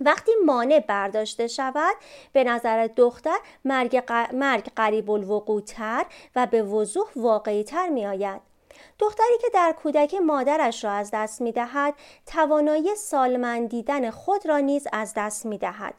وقتی 0.00 0.32
مانع 0.46 0.80
برداشته 0.88 1.46
شود 1.46 1.96
به 2.32 2.44
نظر 2.44 2.86
دختر 2.96 3.36
مرگ, 3.64 4.02
مرگ 4.32 4.70
قریب 4.76 5.10
الوقوع 5.10 5.60
تر 5.60 6.06
و 6.36 6.46
به 6.46 6.62
وضوح 6.62 7.06
واقعی 7.16 7.64
تر 7.64 7.88
می 7.88 8.06
آید. 8.06 8.49
دختری 9.00 9.38
که 9.40 9.48
در 9.54 9.74
کودک 9.82 10.14
مادرش 10.14 10.84
را 10.84 10.90
از 10.90 11.10
دست 11.12 11.40
می 11.40 11.52
دهد 11.52 11.94
توانایی 12.26 12.94
سالمند 12.94 13.68
دیدن 13.68 14.10
خود 14.10 14.46
را 14.46 14.58
نیز 14.58 14.86
از 14.92 15.12
دست 15.16 15.46
می 15.46 15.58
دهد. 15.58 15.94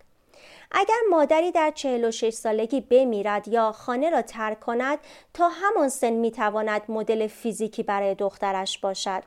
اگر 0.71 0.99
مادری 1.09 1.51
در 1.51 1.71
46 1.71 2.29
سالگی 2.29 2.81
بمیرد 2.81 3.47
یا 3.47 3.71
خانه 3.71 4.09
را 4.09 4.21
ترک 4.21 4.59
کند 4.59 4.99
تا 5.33 5.49
همان 5.49 5.89
سن 5.89 6.09
می 6.09 6.31
تواند 6.31 6.81
مدل 6.89 7.27
فیزیکی 7.27 7.83
برای 7.83 8.15
دخترش 8.15 8.79
باشد. 8.79 9.23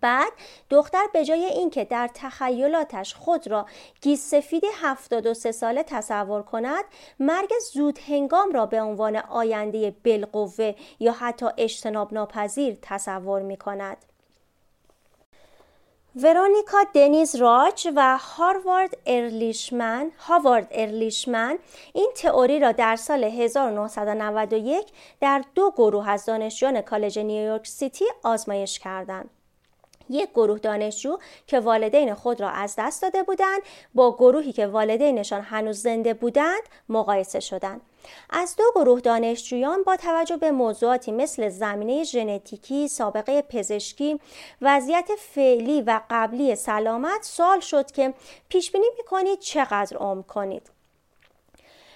بعد 0.00 0.32
دختر 0.70 1.06
به 1.12 1.24
جای 1.24 1.44
اینکه 1.44 1.84
در 1.84 2.10
تخیلاتش 2.14 3.14
خود 3.14 3.48
را 3.48 3.66
گیس 4.00 4.30
سفید 4.30 4.62
73 4.82 5.52
ساله 5.52 5.82
تصور 5.82 6.42
کند 6.42 6.84
مرگ 7.20 7.50
زود 7.72 7.98
هنگام 8.08 8.52
را 8.52 8.66
به 8.66 8.82
عنوان 8.82 9.16
آینده 9.16 9.94
بالقوه 10.04 10.74
یا 11.00 11.12
حتی 11.12 11.46
اجتناب 11.56 12.14
ناپذیر 12.14 12.78
تصور 12.82 13.42
می 13.42 13.56
کند. 13.56 13.96
ورونیکا 16.16 16.78
دنیز 16.94 17.36
راچ 17.36 17.88
و 17.96 18.18
هاروارد 18.20 18.96
ارلیشمن 19.06 20.10
هاوارد 20.18 20.68
ارلیشمن 20.70 21.58
این 21.92 22.12
تئوری 22.16 22.60
را 22.60 22.72
در 22.72 22.96
سال 22.96 23.24
1991 23.24 24.86
در 25.20 25.44
دو 25.54 25.70
گروه 25.70 26.08
از 26.08 26.24
دانشجویان 26.26 26.80
کالج 26.80 27.18
نیویورک 27.18 27.66
سیتی 27.66 28.04
آزمایش 28.22 28.78
کردند. 28.78 29.30
یک 30.10 30.30
گروه 30.30 30.58
دانشجو 30.58 31.18
که 31.46 31.60
والدین 31.60 32.14
خود 32.14 32.40
را 32.40 32.50
از 32.50 32.74
دست 32.78 33.02
داده 33.02 33.22
بودند 33.22 33.62
با 33.94 34.16
گروهی 34.16 34.52
که 34.52 34.66
والدینشان 34.66 35.40
هنوز 35.40 35.82
زنده 35.82 36.14
بودند 36.14 36.62
مقایسه 36.88 37.40
شدند. 37.40 37.80
از 38.30 38.56
دو 38.56 38.64
گروه 38.74 39.00
دانشجویان 39.00 39.82
با 39.82 39.96
توجه 39.96 40.36
به 40.36 40.50
موضوعاتی 40.50 41.12
مثل 41.12 41.48
زمینه 41.48 42.04
ژنتیکی، 42.04 42.88
سابقه 42.88 43.42
پزشکی، 43.42 44.20
وضعیت 44.62 45.08
فعلی 45.18 45.82
و 45.82 46.00
قبلی 46.10 46.54
سلامت 46.54 47.22
سوال 47.22 47.60
شد 47.60 47.90
که 47.90 48.14
پیش 48.48 48.72
بینی 48.72 48.86
می‌کنید 48.96 49.38
چقدر 49.38 49.96
عمر 49.96 50.22
کنید. 50.22 50.79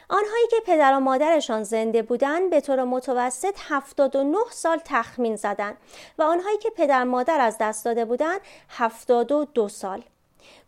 آنهایی 0.09 0.47
که 0.51 0.57
پدر 0.67 0.97
و 0.97 1.01
مادرشان 1.01 1.63
زنده 1.63 2.03
بودند 2.03 2.51
به 2.51 2.61
طور 2.61 2.85
متوسط 2.85 3.55
79 3.69 4.39
سال 4.51 4.81
تخمین 4.85 5.37
زدند 5.37 5.77
و 6.19 6.23
آنهایی 6.23 6.59
که 6.59 6.71
پدر 6.71 7.05
مادر 7.05 7.41
از 7.41 7.57
دست 7.61 7.85
داده 7.85 8.05
بودند 8.05 8.41
72 8.69 9.69
سال. 9.69 10.03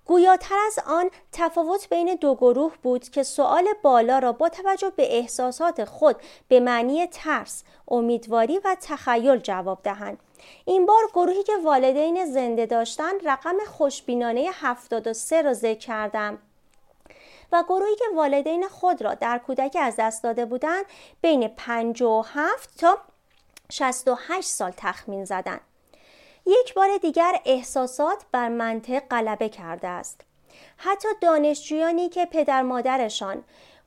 گویاتر 0.04 0.56
از 0.66 0.78
آن 0.86 1.10
تفاوت 1.32 1.88
بین 1.88 2.14
دو 2.14 2.34
گروه 2.34 2.72
بود 2.82 3.08
که 3.08 3.22
سوال 3.22 3.68
بالا 3.82 4.18
را 4.18 4.32
با 4.32 4.48
توجه 4.48 4.92
به 4.96 5.16
احساسات 5.18 5.84
خود 5.84 6.16
به 6.48 6.60
معنی 6.60 7.06
ترس، 7.06 7.64
امیدواری 7.88 8.58
و 8.64 8.76
تخیل 8.80 9.36
جواب 9.36 9.78
دهند. 9.82 10.18
این 10.64 10.86
بار 10.86 11.02
گروهی 11.14 11.42
که 11.42 11.52
والدین 11.64 12.24
زنده 12.24 12.66
داشتند 12.66 13.28
رقم 13.28 13.56
خوشبینانه 13.66 14.50
73 14.52 15.42
را 15.42 15.52
ذکر 15.52 15.78
کردم 15.78 16.38
و 17.52 17.62
گروهی 17.62 17.96
که 17.96 18.04
والدین 18.14 18.68
خود 18.68 19.02
را 19.02 19.14
در 19.14 19.38
کودکی 19.38 19.78
از 19.78 19.94
دست 19.98 20.22
داده 20.22 20.44
بودند 20.44 20.84
بین 21.20 21.48
57 21.48 22.80
تا 22.80 22.98
68 23.72 24.48
سال 24.48 24.72
تخمین 24.76 25.24
زدند. 25.24 25.60
یک 26.46 26.74
بار 26.74 26.98
دیگر 27.02 27.40
احساسات 27.44 28.24
بر 28.32 28.48
منطق 28.48 29.02
غلبه 29.10 29.48
کرده 29.48 29.88
است. 29.88 30.20
حتی 30.76 31.08
دانشجویانی 31.20 32.08
که 32.08 32.26
پدر 32.26 32.62
مادرشان 32.62 33.44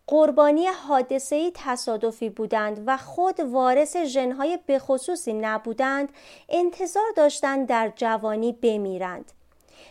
قربانی 0.08 0.67
حادثه 0.67 1.52
تصادفی 1.54 2.30
بودند 2.30 2.84
و 2.86 2.98
خود 2.98 3.39
وارث 3.39 3.98
ژنهای 3.98 4.60
بخصوصی 4.67 5.34
نبودند 5.34 6.10
انتظار 6.50 7.12
داشتند 7.15 7.67
در 7.67 7.93
جوانی 7.95 8.54
بمیرند 8.54 9.32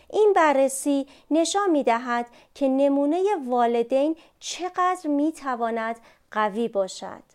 این 0.09 0.33
بررسی 0.35 1.07
نشان 1.31 1.71
می 1.71 1.83
دهد 1.83 2.27
که 2.55 2.67
نمونه 2.67 3.23
والدین 3.47 4.15
چقدر 4.39 5.07
می 5.07 5.31
تواند 5.31 5.99
قوی 6.31 6.67
باشد. 6.67 7.28